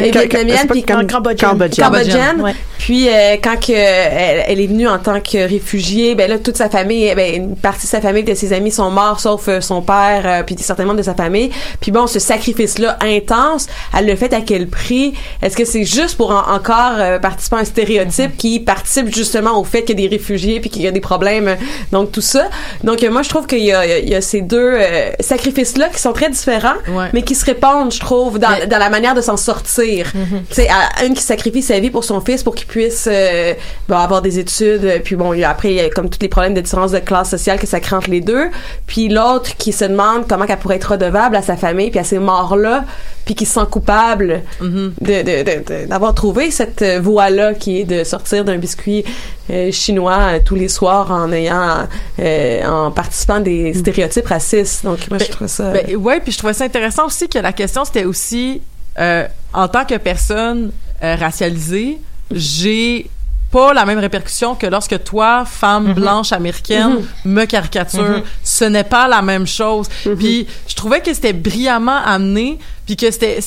[0.03, 1.49] Et et vietnamienne pas puis Cam- Cambodgienne.
[1.51, 1.86] Cambodgienne.
[1.86, 2.41] cambodgienne.
[2.41, 2.55] Ouais.
[2.78, 6.57] Puis euh, quand que elle, elle est venue en tant que réfugiée, ben là toute
[6.57, 9.62] sa famille, ben une partie de sa famille, de ses amis sont morts, sauf euh,
[9.62, 11.52] son père, euh, puis certains membres de sa famille.
[11.80, 15.14] Puis bon, ce sacrifice-là intense, elle le fait à quel prix?
[15.41, 19.60] Est-ce que c'est juste pour en- encore euh, participer à un stéréotype qui participe justement
[19.60, 21.56] au fait qu'il y a des réfugiés puis qu'il y a des problèmes,
[21.91, 22.49] donc tout ça?
[22.84, 25.99] Donc moi je trouve qu'il y a, il y a ces deux euh, sacrifices-là qui
[25.99, 27.08] sont très différents, Ouais.
[27.14, 30.12] mais qui se répondent, je trouve, dans, Mais- dans la manière de s'en sortir.
[30.49, 33.54] Tu sais, à- une qui sacrifie sa vie pour son fils pour qu'il puisse euh,
[33.88, 35.02] bon, avoir des études.
[35.04, 37.60] Puis bon, après, il y a comme tous les problèmes de différence de classe sociale
[37.60, 38.50] que ça crée entre les deux.
[38.88, 42.04] Puis l'autre qui se demande comment qu'elle pourrait être redevable à sa famille puis à
[42.04, 42.86] ces morts-là,
[43.26, 44.94] puis qui se sent coupable Mhm.
[45.02, 49.04] de, d'avoir trouvé cette euh, voie-là qui est de sortir d'un biscuit
[49.50, 51.88] euh, chinois euh, tous les soirs en ayant
[52.20, 54.84] euh, en participant à des stéréotypes racistes.
[54.86, 55.72] Donc moi, je trouve ça...
[55.72, 58.62] Ben, ouais, puis je trouvais ça intéressant aussi que la question c'était aussi
[58.98, 60.72] en tant que personne
[61.02, 61.98] racialisée,
[62.32, 63.10] j'ai
[63.52, 68.22] pas la même répercussion que lorsque toi, femme blanche américaine, me caricature.
[68.43, 69.88] Ce n'est pas la même chose.
[70.18, 73.39] Puis je trouvais que c'était brillamment amené, puis que c'était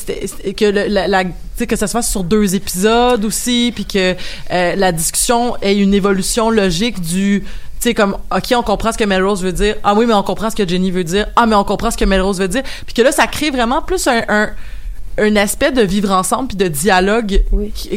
[0.57, 4.15] que le, la, la- que ça se fasse sur deux épisodes aussi, puis que
[4.51, 7.43] euh, la discussion ait une évolution logique du
[7.81, 9.77] tu sais comme ok on comprend ce que Melrose veut dire.
[9.85, 11.27] Ah oui mais on comprend ce que Jenny veut dire.
[11.37, 12.63] Ah mais on comprend ce que Melrose veut dire.
[12.87, 14.51] Puis que là ça crée vraiment plus un, un
[15.19, 17.43] un aspect de vivre ensemble puis de dialogue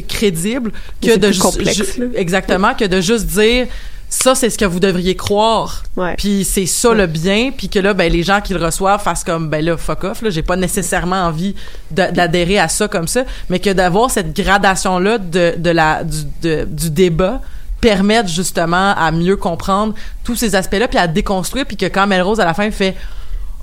[0.08, 2.06] crédible que de plus complexe, là.
[2.16, 3.68] exactement que de juste dire
[4.10, 5.84] ça c'est ce que vous devriez croire.
[6.18, 9.24] Puis c'est ça le bien puis que là ben les gens qui le reçoivent fassent
[9.26, 10.30] comme ben là fuck off là.
[10.30, 11.56] J'ai pas nécessairement envie
[11.92, 13.24] d'adhérer à ça comme ça.
[13.50, 17.42] Mais que d'avoir cette gradation là de, de la du, de- du débat
[17.82, 19.94] permettre justement à mieux comprendre
[20.24, 22.96] tous ces aspects-là puis à déconstruire puis que quand Melrose à la fin fait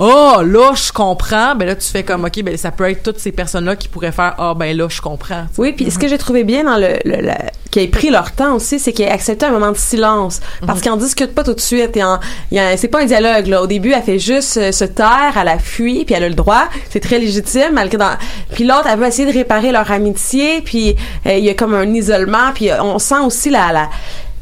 [0.01, 3.18] oh là je comprends ben là tu fais comme ok ben ça peut être toutes
[3.20, 6.09] ces personnes là qui pourraient faire ah ben là je comprends Oui, puis ce que
[6.09, 7.38] j'ai trouvé bien dans le, le, la-
[7.70, 10.92] qu'ils aient pris leur temps aussi, c'est qu'ils accepté un moment de silence parce qu'ils
[10.92, 11.97] en discutent pas tout de suite.
[11.97, 12.20] Et en,
[12.53, 13.62] il y a- c'est pas un dialogue là.
[13.62, 16.36] Au début, elle fait juste euh, se taire, elle a fui, puis elle a le
[16.36, 16.64] droit.
[16.90, 17.72] C'est très légitime.
[17.72, 18.12] Malgré dans,
[18.53, 20.95] puis l'autre, elle veut essayer de réparer leur amitié, puis
[21.26, 23.90] euh, il y a comme un isolement, puis on sent aussi la la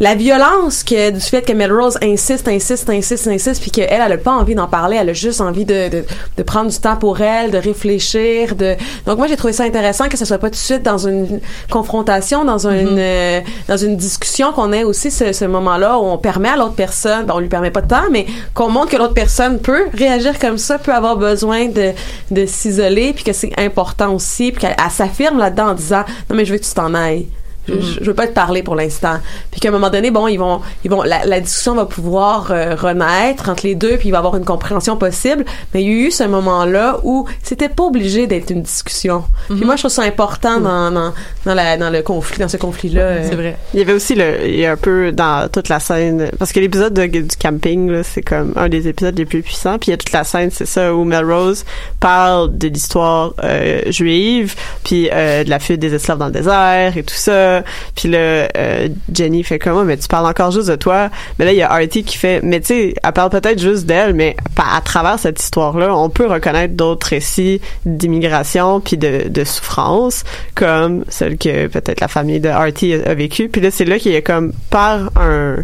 [0.03, 4.19] la violence que du fait que Melrose insiste, insiste, insiste, insiste, puis qu'elle, elle a
[4.19, 6.05] pas envie d'en parler, elle a juste envie de, de,
[6.37, 8.75] de prendre du temps pour elle, de réfléchir, de.
[9.07, 11.39] Donc moi j'ai trouvé ça intéressant que ce soit pas tout de suite dans une
[11.71, 16.19] confrontation, dans une euh, dans une discussion, qu'on ait aussi ce, ce moment-là où on
[16.19, 18.97] permet à l'autre personne, ben, on lui permet pas de temps, mais qu'on montre que
[18.97, 21.93] l'autre personne peut réagir comme ça, peut avoir besoin de
[22.33, 26.35] de s'isoler, puis que c'est important aussi, puis qu'elle elle s'affirme là-dedans en disant non
[26.35, 27.29] mais je veux que tu t'en ailles.
[27.69, 29.19] Je, je- je veux pas te parler pour l'instant.
[29.51, 32.51] Puis qu'à un moment donné, bon, ils vont, ils vont, la, la discussion va pouvoir
[32.51, 35.45] euh, renaître entre les deux, puis il va y avoir une compréhension possible.
[35.73, 39.25] Mais il y a eu ce moment-là où c'était pas obligé d'être une discussion.
[39.49, 41.13] Puis moi, je trouve ça important dans, dans,
[41.47, 43.01] dans, la, dans le conflit, dans ce conflit-là.
[43.01, 43.27] euh.
[43.29, 45.79] c'est vrai Il y avait aussi le, il y a un peu dans toute la
[45.81, 49.43] scène, parce que l'épisode de- du camping, là, c'est comme un des épisodes les plus
[49.43, 51.65] puissants, puis il y a toute la scène, c'est ça, où Melrose
[52.01, 54.55] parle de l'histoire euh, juive,
[54.85, 57.52] puis euh, de la fuite des esclaves dans le désert et tout ça,
[57.95, 61.45] puis là, euh, Jenny fait comme, Ah, mais tu parles encore juste de toi, mais
[61.45, 64.15] là, il y a Artie qui fait, mais tu sais, elle parle peut-être juste d'elle,
[64.15, 70.25] mais à travers cette histoire-là, on peut reconnaître d'autres récits d'immigration puis de, souffrance,
[70.55, 73.49] comme celle que peut-être la famille de Artie a, a vécu.
[73.49, 75.57] Puis là, c'est là qu'il y a comme par un,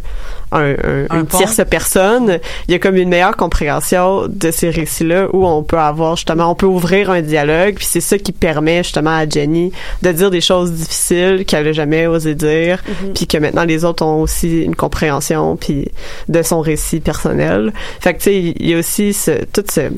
[0.53, 1.39] un, un- Un une pont.
[1.39, 2.39] tierce personne,
[2.69, 6.51] il y a comme une meilleure compréhension de ces récits-là où on peut avoir justement,
[6.51, 7.75] on peut ouvrir un dialogue.
[7.77, 9.73] Puis c'est ça qui permet justement à Jenny
[10.03, 12.83] de dire des choses difficiles qu'elle n'a jamais osé dire,
[13.15, 15.89] puis que maintenant les autres ont aussi une compréhension puis
[16.29, 17.73] de son récit personnel.
[18.01, 19.91] Fait que tu sais, il y a aussi ce, tout ce,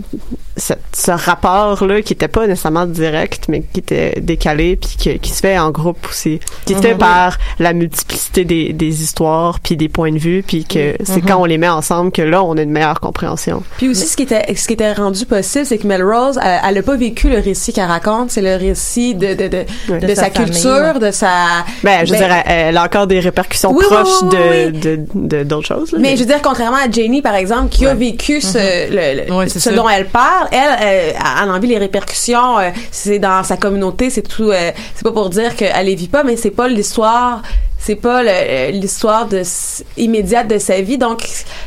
[0.57, 5.31] ce, ce rapport-là qui était pas nécessairement direct, mais qui était décalé, puis que- qui
[5.31, 6.41] se fait en groupe aussi.
[6.67, 6.99] Qui se fait Mhm.
[6.99, 11.37] par la multiplicité des, des histoires, puis des points de vue, puis que c'est quand
[11.39, 13.63] on les met ensemble que là, on a une meilleure compréhension.
[13.77, 16.79] Puis aussi, ce qui était, ce qui était rendu possible, c'est que Melrose, elle, elle
[16.79, 20.15] a pas vécu le récit qu'elle raconte, c'est le récit de, de, de, de, De
[20.15, 20.99] sa, sa famille, culture, ouais.
[21.01, 21.35] de sa...
[21.83, 24.97] Ben, je Ben, dirais, elle a encore des répercussions Oui, oui, proches oui, oui, de,
[24.97, 25.93] de, de, d'autres choses.
[25.93, 28.59] là, Mais je veux dire, contrairement à Janie, par exemple, qui a vécu ce,
[28.91, 31.13] le, le- Ouais, c'est ce dont elle parle, elle, euh,
[31.45, 32.59] elle en vit les répercussions.
[32.59, 34.51] euh, c'est dans sa communauté, c'est tout.
[34.51, 37.43] euh, c'est pas pour dire qu'elle les vit pas, mais c'est pas l'histoire.
[37.91, 38.23] C'est pas
[38.71, 39.27] l'histoire
[39.97, 41.27] immédiate de sa vie, donc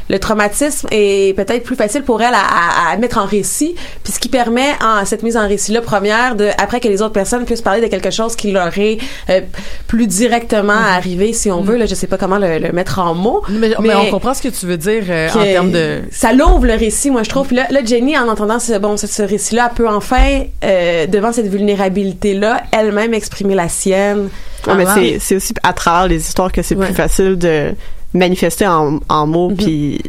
[0.09, 4.13] le traumatisme est peut-être plus facile pour elle à, à- à mettre en récit, puis
[4.13, 7.45] ce qui permet en cette mise en récit-là première de après que les autres personnes
[7.45, 8.97] puissent parler de quelque chose qui leur est
[9.29, 9.41] euh,
[9.87, 11.77] plus directement arrivé, si on veut.
[11.77, 14.41] Là, je sais pas comment le, le mettre en mots, mais, mais on comprend ce
[14.41, 17.47] que tu veux dire euh, en termes de ça l'ouvre le récit moi je trouve.
[17.47, 20.41] Puis là, là Jenny en entendant ce bon ce, ce récit là elle peut enfin
[20.63, 24.29] euh, devant cette vulnérabilité là elle-même exprimer la sienne.
[24.67, 27.73] Ouais, mais c'est, c'est aussi à travers les histoires que c'est plus facile de
[28.13, 29.55] manifester en, en mots Mhm.
[29.57, 30.01] puis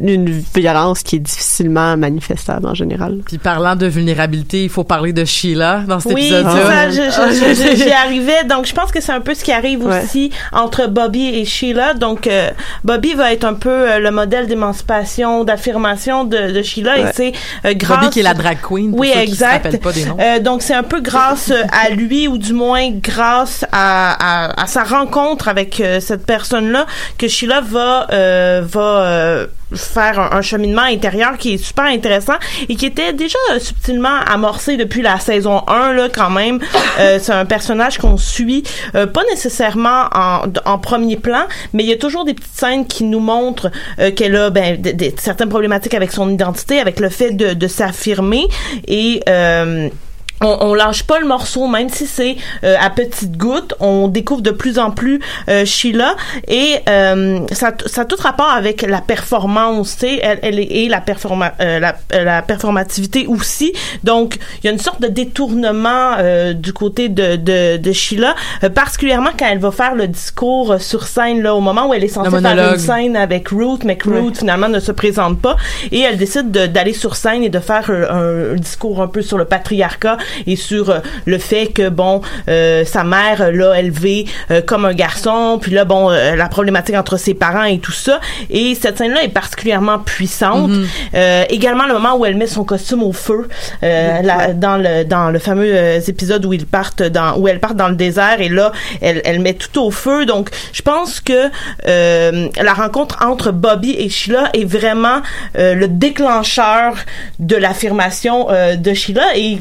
[0.00, 3.18] une violence qui est difficilement manifestable en général.
[3.26, 6.90] Puis parlant de vulnérabilité, il faut parler de Sheila dans cet Oui, c'est épisode-là.
[6.90, 8.44] je- j'y arrivais.
[8.48, 10.02] Donc, je pense que c'est un peu ce qui arrive Ouais.
[10.04, 11.94] aussi entre Bobby et Sheila.
[11.94, 12.50] Donc, euh,
[12.84, 16.94] Bobby va être un peu euh, le modèle d'émancipation, d'affirmation de, de Sheila.
[16.94, 17.00] Ouais.
[17.02, 17.32] Et c'est
[17.66, 17.98] euh, grâce...
[18.00, 19.64] Bobby qui est la drag queen, pour Oui, ceux qui se exact.
[19.64, 20.16] rappellent pas des noms.
[20.20, 24.66] Euh, donc, c'est un peu grâce à lui, ou du moins grâce à, à, à
[24.68, 26.86] sa rencontre avec euh, cette personne-là,
[27.18, 32.34] que Sheila va, euh, va euh, faire un, cheminement intérieur qui est super intéressant
[32.68, 36.58] et qui était déjà subtilement amorcé depuis la saison 1, là, quand même.
[36.98, 38.62] Euh, c'est un personnage qu'on suit,
[38.94, 42.86] euh, pas nécessairement en, en premier plan, mais il y a toujours des petites scènes
[42.86, 44.80] qui nous montrent euh, qu'elle a ben,
[45.18, 48.46] certaines problématiques avec son identité, avec le fait de, de s'affirmer
[48.86, 49.22] et...
[50.40, 53.74] On, on lâche pas le morceau, même si c'est euh, à petites gouttes.
[53.80, 56.14] On découvre de plus en plus euh, Sheila
[56.46, 60.68] et euh, ça, ça a tout rapport avec la performance, tu sais, elle, elle est
[60.70, 63.72] et la, performa, euh, la, euh, la performativité aussi.
[64.04, 68.34] Donc, il y a une sorte de détournement euh, du côté de, de, de Sheila,
[68.74, 72.08] particulièrement quand elle va faire le discours sur scène, là, au moment où elle est
[72.08, 75.56] censée faire une scène avec Ruth, mais que Ruth finalement ne se présente pas
[75.90, 79.22] et elle décide de- d'aller sur scène et de faire un, un discours un peu
[79.22, 84.26] sur le patriarcat et sur euh, le fait que bon euh, sa mère l'a élevé
[84.50, 88.20] euh, comme un garçon puis là bon la problématique entre ses parents et tout ça.
[88.50, 90.70] Et cette scène là est particulièrement puissante.
[91.14, 93.48] Euh, également le moment où elle met son costume au feu
[93.82, 97.60] euh, la- dans le dans le fameux euh, épisode où ils partent dans où elle
[97.60, 100.26] part dans le désert et là elle, elle met tout au feu.
[100.26, 101.50] Donc je pense que
[101.86, 105.20] euh, la rencontre entre Bobby et Sheila est vraiment
[105.54, 106.94] le déclencheur
[107.38, 109.36] de l'affirmation de Sheila.
[109.36, 109.58] Et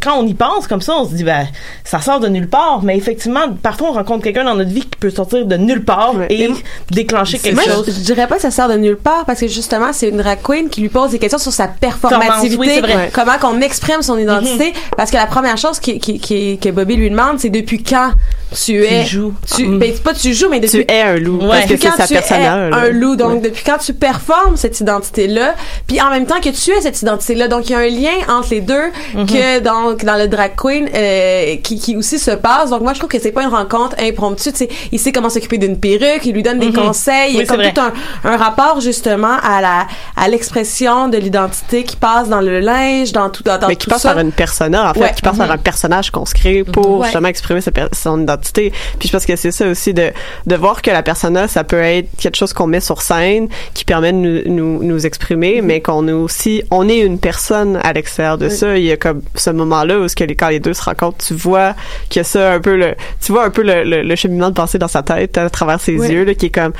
[0.00, 1.46] quand on y pense comme ça, on se dit ben
[1.84, 4.96] ça sort de nulle part, mais effectivement parfois on rencontre quelqu'un dans notre vie qui
[4.98, 6.50] peut sortir de nulle part et
[6.90, 7.84] déclencher quelque Moi, chose.
[7.86, 10.18] je, je dirais pas que ça sort de nulle part parce que justement, c'est une
[10.18, 12.96] drag queen qui lui pose des questions sur sa performativité, Oui, c'est vrai.
[13.06, 13.10] Mhm.
[13.12, 14.72] comment qu'on exprime son identité.
[14.96, 18.12] Parce que la première chose qui, qui, qui- que Bobby lui demande, c'est depuis quand
[18.54, 19.04] tu es.
[19.04, 19.34] joues.
[19.54, 19.78] Tu, Mm.
[19.78, 20.84] ben, pas tu joues, mais depuis.
[20.86, 21.38] Tu es un loup.
[21.40, 21.48] Ouais.
[21.48, 22.72] Parce que depuis c'est quand sa tu personnage.
[22.72, 23.16] es un loup.
[23.16, 25.54] Donc, depuis quand tu performes cette identité-là,
[25.86, 27.48] puis en même temps que tu es cette identité-là.
[27.48, 29.26] Donc, il y a un lien entre les deux Mhm.
[29.26, 32.70] que donc dans le drag queen euh, qui, qui aussi se passe.
[32.70, 34.50] Donc, moi, je trouve que c'est pas une rencontre impromptue.
[34.52, 36.74] Tu sais, il sait comment s'occuper d'une perruque, il lui donne des Mhm.
[36.74, 37.32] conseils.
[37.32, 37.92] Il y a comme tout un,
[38.24, 39.86] un rapport justement à la
[40.16, 43.84] à l'expression de l'identité qui passe dans le linge, dans tout dans, dans mais qui
[43.84, 44.10] tout passe ça.
[44.10, 45.12] par une persona, en fait, Ouais.
[45.14, 45.52] qui passe par Mhm.
[45.54, 47.04] un personnage qu'on se crée pour Ouais.
[47.06, 48.72] justement exprimer sa son identité.
[48.98, 50.10] Puis je pense que c'est ça aussi de,
[50.46, 53.84] de voir que la persona, ça peut être quelque chose qu'on met sur scène, qui
[53.84, 57.92] permet de nous, nous, nous exprimer, mais qu'on est aussi, on est une personne à
[57.92, 58.56] l'extérieur de Oui.
[58.56, 58.76] ça.
[58.76, 61.18] Il y a comme ce moment-là où ce que les, quand les deux se rencontrent,
[61.24, 61.74] tu vois
[62.16, 64.78] a ça un peu le, tu vois un peu le, le, le cheminement de pensée
[64.78, 66.08] dans sa tête à travers ses Oui.
[66.08, 66.72] yeux, là, qui est comme,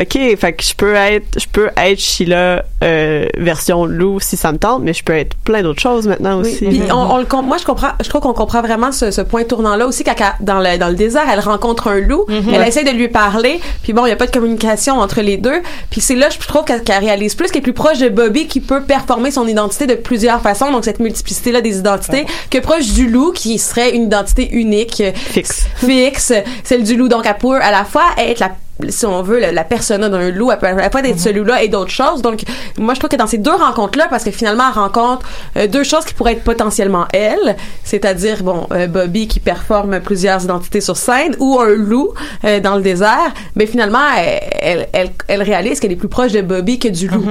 [0.00, 4.52] OK, fait que je peux être, je peux être Sheila euh, version loup si ça
[4.52, 6.50] me tente, mais je peux être plein d'autres choses maintenant Oui.
[6.52, 6.66] aussi.
[6.66, 9.20] Puis on, on le com- moi je comprends, je trouve qu'on comprend vraiment ce, ce
[9.20, 12.66] point tournant là aussi quand dans le dans le désert, elle rencontre un loup, elle
[12.66, 15.62] essaie de lui parler, puis bon, il y a pas de communication entre les deux,
[15.90, 18.46] puis c'est là je trouve qu'elle qu'elle réalise plus qu'elle est plus proche de Bobby
[18.46, 22.58] qui peut performer son identité de plusieurs façons, donc cette multiplicité là des identités, que
[22.58, 25.66] proche du loup qui serait une identité unique, Fixe.
[25.76, 26.32] fixe,
[26.64, 28.50] celle du loup donc elle peut à la fois être la
[28.88, 31.62] si on veut, la, la persona d'un loup, elle peut la fois être ce loup-là
[31.62, 32.20] et d'autres choses.
[32.20, 32.42] Donc,
[32.78, 35.82] moi, je trouve que dans ces deux rencontres-là, parce que finalement, elle rencontre euh, deux
[35.82, 40.96] choses qui pourraient être potentiellement elle, c'est-à-dire, bon, euh, Bobby qui performe plusieurs identités sur
[40.96, 42.12] scène, ou un loup
[42.44, 46.32] euh, dans le désert, mais finalement, elle, elle, elle, elle réalise qu'elle est plus proche
[46.32, 47.24] de Bobby que du loup.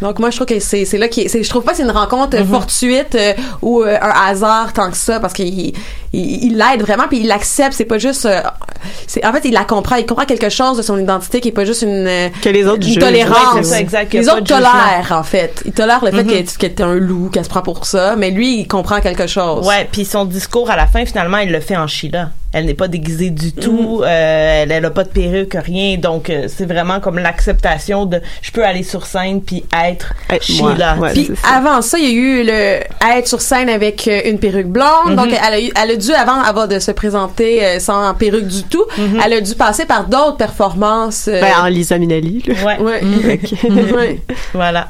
[0.00, 1.90] Donc, moi, je trouve que c'est là qui est, je trouve pas que c'est une
[1.90, 3.16] rencontre euh, fortuite
[3.60, 5.74] ou un hasard tant que ça, parce qu'il
[6.12, 7.74] il il l'aide vraiment, puis il l'accepte.
[7.74, 11.40] C'est pas juste, en fait, il la comprend, il comprend quelque chose de son identité
[11.40, 12.98] qui est pas juste une euh, Que les autres une jugent.
[12.98, 13.70] tolérance.
[13.70, 15.62] Ouais, exact, les autres tolèrent en fait.
[15.66, 16.28] Ils tolèrent le fait Mhm.
[16.30, 19.26] qu'elle qu'elle est un loup, qu'elle se prend pour ça, mais lui, il comprend quelque
[19.26, 19.66] chose.
[19.66, 22.30] Ouais, puis son discours à la fin, finalement, il le fait en Sheila.
[22.58, 23.60] Elle n'est pas déguisée du Mm.
[23.60, 25.98] tout, euh, elle, elle a pas de perruque, rien.
[25.98, 30.42] Donc, euh, c'est vraiment comme l'acceptation de je peux aller sur scène puis être Être
[30.42, 30.96] Sheila.
[30.96, 31.12] ouais.
[31.12, 32.80] Puis avant ça, il y a eu le
[33.18, 35.10] être sur scène avec euh, une perruque blonde.
[35.10, 35.16] Mhm.
[35.16, 38.46] Donc elle a, eu, elle a dû avant avoir de se présenter euh, sans perruque
[38.48, 39.20] du tout, Mhm.
[39.24, 41.28] elle a dû passer par d'autres performances.
[41.28, 42.54] euh, Ben, en Lisa Minnelli, là.
[42.80, 43.00] Ouais.
[44.54, 44.88] voilà.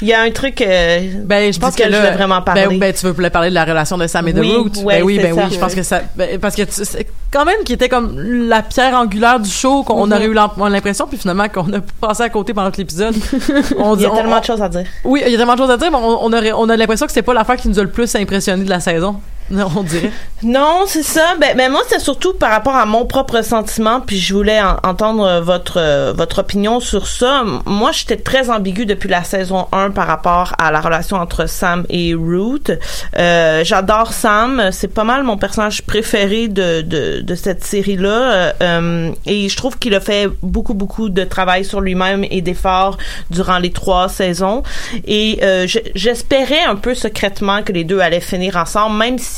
[0.00, 0.60] Il y a un truc.
[0.60, 2.66] euh, Ben, je pense que duquel là, je vraiment parler.
[2.68, 4.70] Ben, ben, tu veux parler de la relation de Sam et de Oui, Root.
[4.84, 5.42] ouais, ben oui, ben ça.
[5.44, 5.50] oui.
[5.54, 8.18] Je pense que ça, ben, parce que c'est quand même qui était comme
[8.48, 10.12] la pierre angulaire du show qu'on Mhm.
[10.12, 13.14] aurait eu l'im- l'impression, puis finalement qu'on a passé à côté pendant l'épisode.
[13.78, 14.84] On il y a on- tellement de choses à dire.
[15.04, 16.76] Oui, il y a tellement de choses à dire, mais on, on aurait, on a
[16.76, 19.16] l'impression que c'est pas l'affaire qui nous a le plus impressionné de la saison.
[19.76, 20.10] On dirait.
[20.42, 21.34] Non, c'est ça.
[21.40, 24.76] Ben, ben moi, c'est surtout par rapport à mon propre sentiment, puis je voulais en-
[24.84, 27.42] entendre euh, votre euh, votre opinion sur ça.
[27.66, 31.84] Moi, j'étais très ambiguë depuis la saison 1 par rapport à la relation entre Sam
[31.88, 32.70] et Ruth.
[33.18, 39.10] Euh, J'adore Sam, c'est pas mal mon personnage préféré de de, de cette série-là, euh,
[39.26, 42.96] et je trouve qu'il a fait beaucoup beaucoup de travail sur lui-même et d'efforts
[43.30, 44.62] durant les trois saisons.
[45.06, 49.37] Et euh, je- j'espérais un peu secrètement que les deux allaient finir ensemble, même si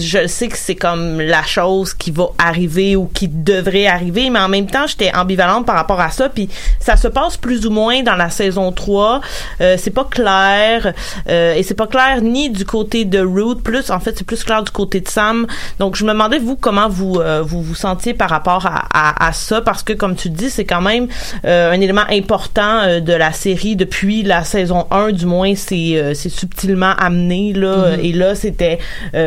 [0.00, 4.38] je sais que c'est comme la chose qui va arriver ou qui devrait arriver, mais
[4.38, 6.28] en même temps, j'étais ambivalente par rapport à ça.
[6.28, 6.48] Puis
[6.80, 9.20] ça se passe plus ou moins dans la saison 3.
[9.60, 10.92] Euh, c'est pas clair.
[11.28, 14.44] euh, et c'est pas clair ni du côté de Ruth, plus en fait, c'est plus
[14.44, 15.46] clair du côté de Sam.
[15.78, 19.26] Donc je me demandais, vous, comment vous euh, vous, vous sentiez par rapport à, à,
[19.28, 21.08] à ça, parce que comme tu dis, c'est quand même
[21.44, 25.96] euh, un élément important euh, de la série depuis la saison 1, du moins c'est
[25.96, 28.00] euh, c'est subtilement amené là Mhm.
[28.04, 28.78] et là c'était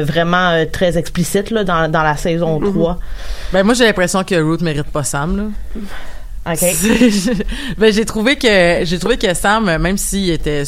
[0.03, 2.99] vraiment euh, très explicite là dans, dans la saison 3.
[3.53, 5.43] Ben moi j'ai l'impression que Ruth mérite pas Sam là.
[7.78, 10.63] Ben j'ai trouvé que j'ai trouvé que Sam même s'il était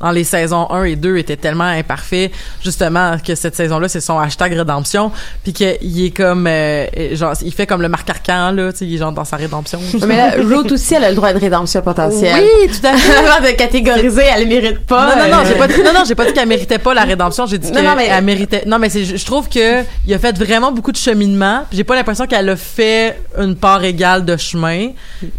[0.00, 2.30] dans les saisons 1 et 2 était tellement imparfait,
[2.62, 5.10] justement, que cette saison-là, c'est son hashtag rédemption,
[5.42, 8.86] puis qu'il est comme, euh, genre, il fait comme le Marc Arcan, là, tu sais,
[8.86, 9.80] il est genre dans sa rédemption.
[10.06, 12.44] Mais là, Ruth aussi, elle a le droit de rédemption potentielle.
[12.44, 13.16] Oui, tout à fait.
[13.16, 15.16] Avant de catégoriser, elle mérite pas.
[15.16, 16.92] Non, non, non, euh, j'ai pas dit, non, non, j'ai pas dit qu'elle méritait pas
[16.92, 17.46] la rédemption.
[17.46, 18.64] J'ai dit qu'elle méritait.
[18.66, 21.64] Non, mais je trouve que il a fait vraiment beaucoup de cheminement.
[21.68, 24.90] puis J'ai pas l'impression qu'elle a fait une part égale de chemin,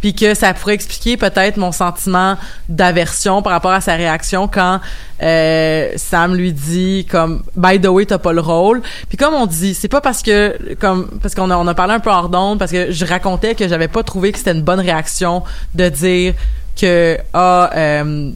[0.02, 2.38] puis que ça pourrait expliquer peut-être mon sentiment
[2.70, 4.80] d'aversion par rapport à sa réaction quand
[5.22, 8.82] euh, Sam lui dit comme by the way t'as pas le rôle.
[9.10, 11.94] Puis comme on dit, c'est pas parce que comme parce qu'on a on a parlé
[11.94, 14.62] un peu hors d'onde parce que je racontais que j'avais pas trouvé que c'était une
[14.62, 15.44] bonne réaction
[15.76, 16.34] de dire
[16.80, 18.32] que ah euh,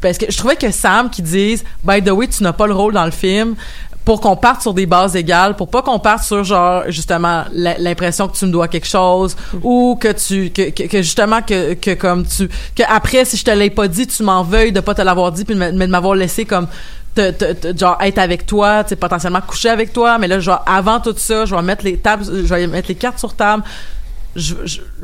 [0.00, 2.74] parce que je trouvais que Sam qui dise by the way tu n'as pas le
[2.74, 3.56] rôle dans le film
[4.04, 8.28] pour qu'on parte sur des bases égales pour pas qu'on parte sur genre justement l'impression
[8.28, 12.24] que tu me dois quelque chose ou que tu que, que, justement que, que comme
[12.26, 15.02] tu que après si je te l'ai pas dit tu m'en veuilles de pas te
[15.02, 16.66] l'avoir dit puis de m'avoir laissé comme
[17.14, 20.62] te, te- te- genre être avec toi, tu potentiellement coucher avec toi, mais là genre
[20.64, 23.64] avant tout ça, je vais mettre les tables, je vais mettre les cartes sur table.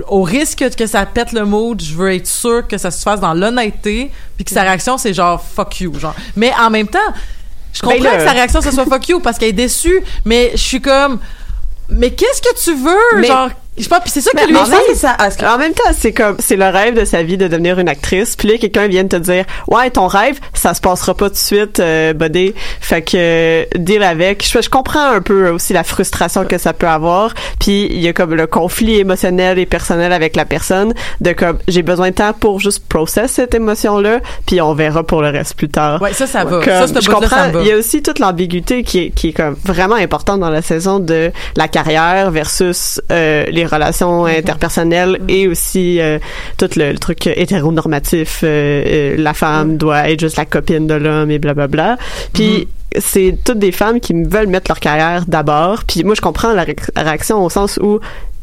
[0.06, 3.18] Au risque que ça pète le mood, je veux être sûr que ça se fasse
[3.20, 6.14] dans l'honnêteté, puis que sa réaction c'est genre fuck you, genre.
[6.36, 6.98] Mais en même temps,
[7.76, 10.52] je Ben comprends que sa réaction ce soit fuck you parce qu'elle est déçue, mais
[10.52, 11.18] je suis comme
[11.88, 14.56] mais qu'est-ce que tu veux, Mais- genre je sais pas, puis c'est ça qui lui
[14.56, 15.16] en ça.
[15.54, 18.34] En même temps, c'est comme c'est le rêve de sa vie de devenir une actrice.
[18.36, 21.38] Puis là, quelqu'un vient te dire, ouais, ton rêve, ça se passera pas tout de
[21.38, 22.54] suite, euh, buddy.
[22.80, 24.46] Fait que euh, deal avec.
[24.46, 27.34] Je, je comprends un peu aussi la frustration que ça peut avoir.
[27.60, 31.58] Puis il y a comme le conflit émotionnel et personnel avec la personne de comme
[31.68, 34.20] j'ai besoin de temps pour juste process cette émotion là.
[34.46, 36.00] Puis on verra pour le reste plus tard.
[36.00, 36.62] Ouais, ça ça va.
[36.62, 37.60] Comme, ça, je comprends.
[37.60, 40.62] Il y a aussi toute l'ambiguïté qui est, qui est comme vraiment importante dans la
[40.62, 44.38] saison de la carrière versus euh, les relations Mm-hmm.
[44.38, 46.18] interpersonnelles et aussi euh,
[46.58, 48.40] tout le, le truc hétéronormatif.
[48.44, 49.76] euh, euh, la femme Mm.
[49.78, 51.96] doit être juste la copine de l'homme et blablabla.
[52.32, 53.00] Puis Mm-hmm.
[53.00, 55.84] c'est toutes des femmes qui veulent mettre leur carrière d'abord.
[55.84, 58.00] Puis moi, je comprends la ré- réaction au sens où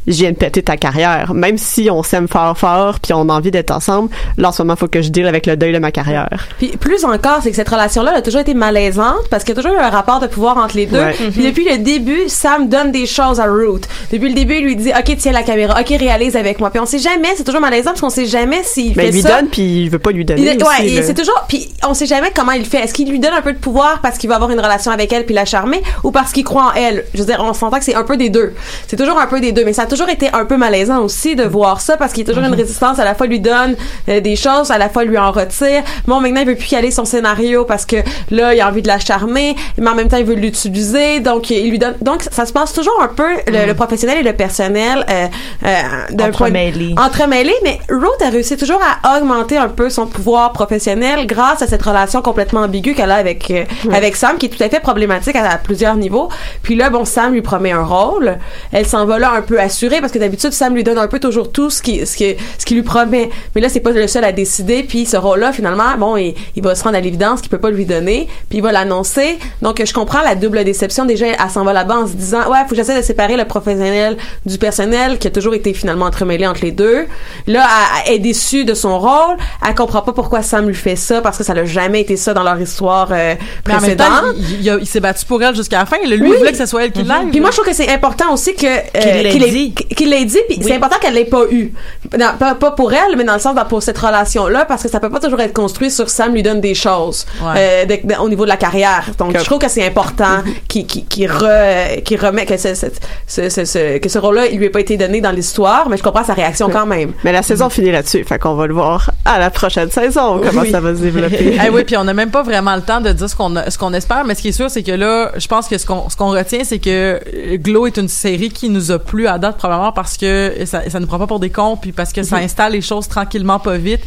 [0.07, 1.33] je viens de péter ta carrière.
[1.33, 4.61] Même si on s'aime fort fort puis on a envie d'être ensemble, là, en ce
[4.61, 6.47] moment, faut que je deal avec le deuil de ma carrière.
[6.57, 9.59] Puis plus encore, c'est que cette relation-là elle a toujours été malaisante parce qu'il y
[9.59, 10.97] a toujours eu un rapport de pouvoir entre les deux.
[10.99, 11.13] Ouais.
[11.31, 13.87] Puis depuis le début, Sam donne des choses à Ruth.
[14.11, 16.69] Depuis le début, il lui dit OK, tiens la caméra, OK, réalise avec moi.
[16.69, 19.13] Puis on sait jamais, c'est toujours malaisant parce qu'on sait jamais s'il Mais fait il
[19.15, 19.39] lui ça.
[19.41, 20.41] donne puis il veut pas lui donner.
[20.41, 22.79] Il- aussi, ouais, c'est toujours puis on sait jamais comment il fait.
[22.79, 25.11] Est-ce qu'il lui donne un peu de pouvoir parce qu'il va avoir une relation avec
[25.13, 27.05] elle puis la charmer ou parce qu'il croit en elle?
[27.13, 28.53] Je veux dire, on s'entend que c'est un peu des deux.
[28.87, 31.35] C'est toujours un peu des deux, mais ça a toujours été un peu malaisant aussi
[31.35, 33.75] de voir ça parce qu'il y a toujours une résistance à la fois lui donne
[34.09, 35.83] euh, des choses, à la fois lui en retire.
[36.07, 37.97] Bon, maintenant il veut plus caler son scénario parce que
[38.31, 41.51] là il a envie de la charmer, mais en même temps il veut l'utiliser, donc
[41.51, 41.93] il lui donne.
[42.01, 45.27] Donc ça se passe toujours un peu le, le professionnel et le personnel euh,
[45.65, 45.69] euh,
[46.11, 46.49] d'un point
[46.97, 47.55] Entremêlés.
[47.63, 51.83] mais Ruth a réussi toujours à augmenter un peu son pouvoir professionnel grâce à cette
[51.83, 55.35] relation complètement ambiguë qu'elle a avec euh, avec Sam, qui est tout à fait problématique
[55.35, 56.29] à, à plusieurs niveaux.
[56.63, 58.37] Puis là, bon, Sam lui promet un rôle.
[58.71, 61.19] Elle s'en va là un peu assurée parce que d'habitude, Sam lui donne un peu
[61.19, 63.29] toujours tout ce qui ce qui ce qu'il lui promet.
[63.55, 64.83] Mais là, c'est pas le seul à décider.
[64.83, 67.69] Puis ce rôle-là, finalement, bon, il, il va se rendre à l'évidence qu'il peut pas
[67.71, 68.27] lui donner.
[68.49, 69.37] Puis il va l'annoncer.
[69.61, 71.05] Donc, je comprends la double déception.
[71.05, 73.45] Déjà, elle s'en va là-bas en se disant, ouais, faut que j'essaie de séparer le
[73.45, 77.05] professionnel du personnel qui a toujours été finalement entremêlé entre les deux.
[77.47, 77.65] Là,
[78.05, 79.37] elle, elle est déçue de son rôle.
[79.67, 82.33] Elle comprend pas pourquoi Sam lui fait ça parce que ça n'a jamais été ça
[82.33, 83.35] dans leur histoire euh,
[83.67, 84.07] Mais en même précédente.
[84.07, 85.97] temps, il, il a- il s'est battu pour elle jusqu'à la fin.
[86.05, 86.29] Lui, Oui.
[86.33, 87.27] il voulait que ce soit elle qui l'aille.
[87.31, 89.72] Puis moi, je trouve que c'est important aussi que euh, Qu'il ait- dit.
[89.73, 90.37] Qu'il l'ait dit.
[90.47, 91.73] Puis c'est important qu'elle l'ait pas eu.
[92.17, 94.89] Dans- pas, pas pour elle, mais dans le sens dans- pour cette relation-là, parce que
[94.89, 97.53] ça peut pas toujours être construit sur Sam lui donne des choses Ouais.
[97.57, 99.05] euh, de- de- au niveau de la carrière.
[99.17, 102.87] Donc je trouve que c'est important qu'il qu'il qu'il re- qu'il remet que ce, ce,
[103.27, 105.97] ce, ce- ce- que ce rôle-là il lui ait pas été donné dans l'histoire, mais
[105.97, 107.13] je comprends sa réaction quand même.
[107.23, 110.61] Mais la saison finit là-dessus, fait qu'on va le voir à la prochaine saison comment
[110.61, 110.71] Oui.
[110.71, 111.57] ça va se développer.
[111.65, 113.69] Eh oui, puis on n'a même pas vraiment le temps de dire ce qu'on a-
[113.69, 115.85] ce qu'on espère, mais ce qui est sûr, c'est que là, je pense que ce
[115.85, 117.19] qu'on ce qu'on retient, c'est que
[117.57, 120.99] Glow est une série qui nous a plu à date probablement parce que ça ça
[120.99, 123.77] nous prend pas pour des cons, puis parce que ça installe les choses tranquillement, pas
[123.77, 124.01] vite.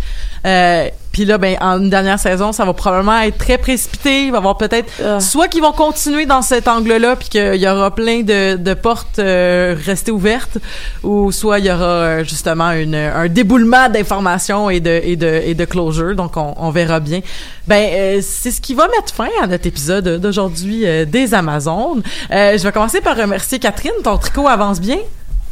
[0.45, 4.25] Euh, puis là, ben en une dernière saison, ça va probablement être très précipité.
[4.27, 5.19] Il va y avoir peut-être Ah.
[5.19, 9.19] soit qu'ils vont continuer dans cet angle-là, puis qu'il y aura plein de, de portes
[9.19, 10.59] euh, restées ouvertes,
[11.03, 15.41] ou soit il y aura euh, justement une, un déboulement d'informations et de, et, de,
[15.43, 16.15] et de closure.
[16.15, 17.21] Donc, on, on verra bien.
[17.67, 22.03] Ben, euh, c'est ce qui va mettre fin à notre épisode d'aujourd'hui des Amazones.
[22.31, 23.93] Euh, je vais commencer par remercier Catherine.
[24.05, 24.99] Ton tricot avance bien?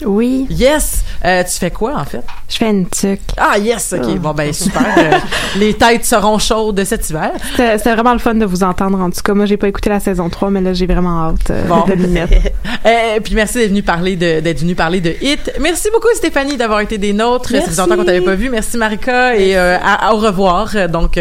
[0.02, 0.46] Oui.
[0.50, 1.04] Yes!
[1.24, 2.22] Euh, tu fais quoi, en fait?
[2.48, 3.20] Je fais une tuque.
[3.38, 3.94] Ah, yes!
[3.96, 4.04] OK.
[4.08, 4.14] Oh.
[4.18, 4.82] Bon, ben, super.
[4.98, 5.12] Euh,
[5.58, 7.30] les têtes seront chaudes cet hiver.
[7.56, 9.00] C'était vraiment le fun de vous entendre.
[9.00, 11.50] En tout cas, moi, j'ai pas écouté la saison 3, mais là, j'ai vraiment hâte
[11.50, 11.84] euh, Bon.
[11.86, 12.34] de m'y mettre.
[12.86, 15.52] Euh, puis merci d'être venu parler de d'être venu parler de Hit.
[15.58, 17.48] Merci beaucoup Stéphanie d'avoir été des nôtres.
[17.48, 17.70] Ça Merci.
[17.70, 18.50] faisait longtemps qu'on t'avait pas vu.
[18.50, 20.74] Merci Marika et à- à- au revoir.
[20.90, 21.18] Donc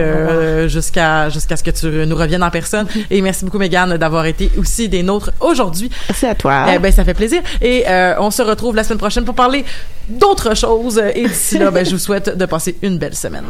[0.67, 2.85] jusqu'à jusqu'à ce que tu nous reviennes en personne.
[3.09, 5.89] Et merci beaucoup Mégane d'avoir été aussi des nôtres aujourd'hui.
[6.09, 6.65] Merci à toi.
[6.75, 7.41] Eh ben ça fait plaisir.
[7.61, 7.85] Et
[8.19, 9.63] on se retrouve la semaine prochaine pour parler
[10.09, 11.01] d'autres choses.
[11.15, 13.45] Et d'ici là, ben je vous souhaite de passer une belle semaine.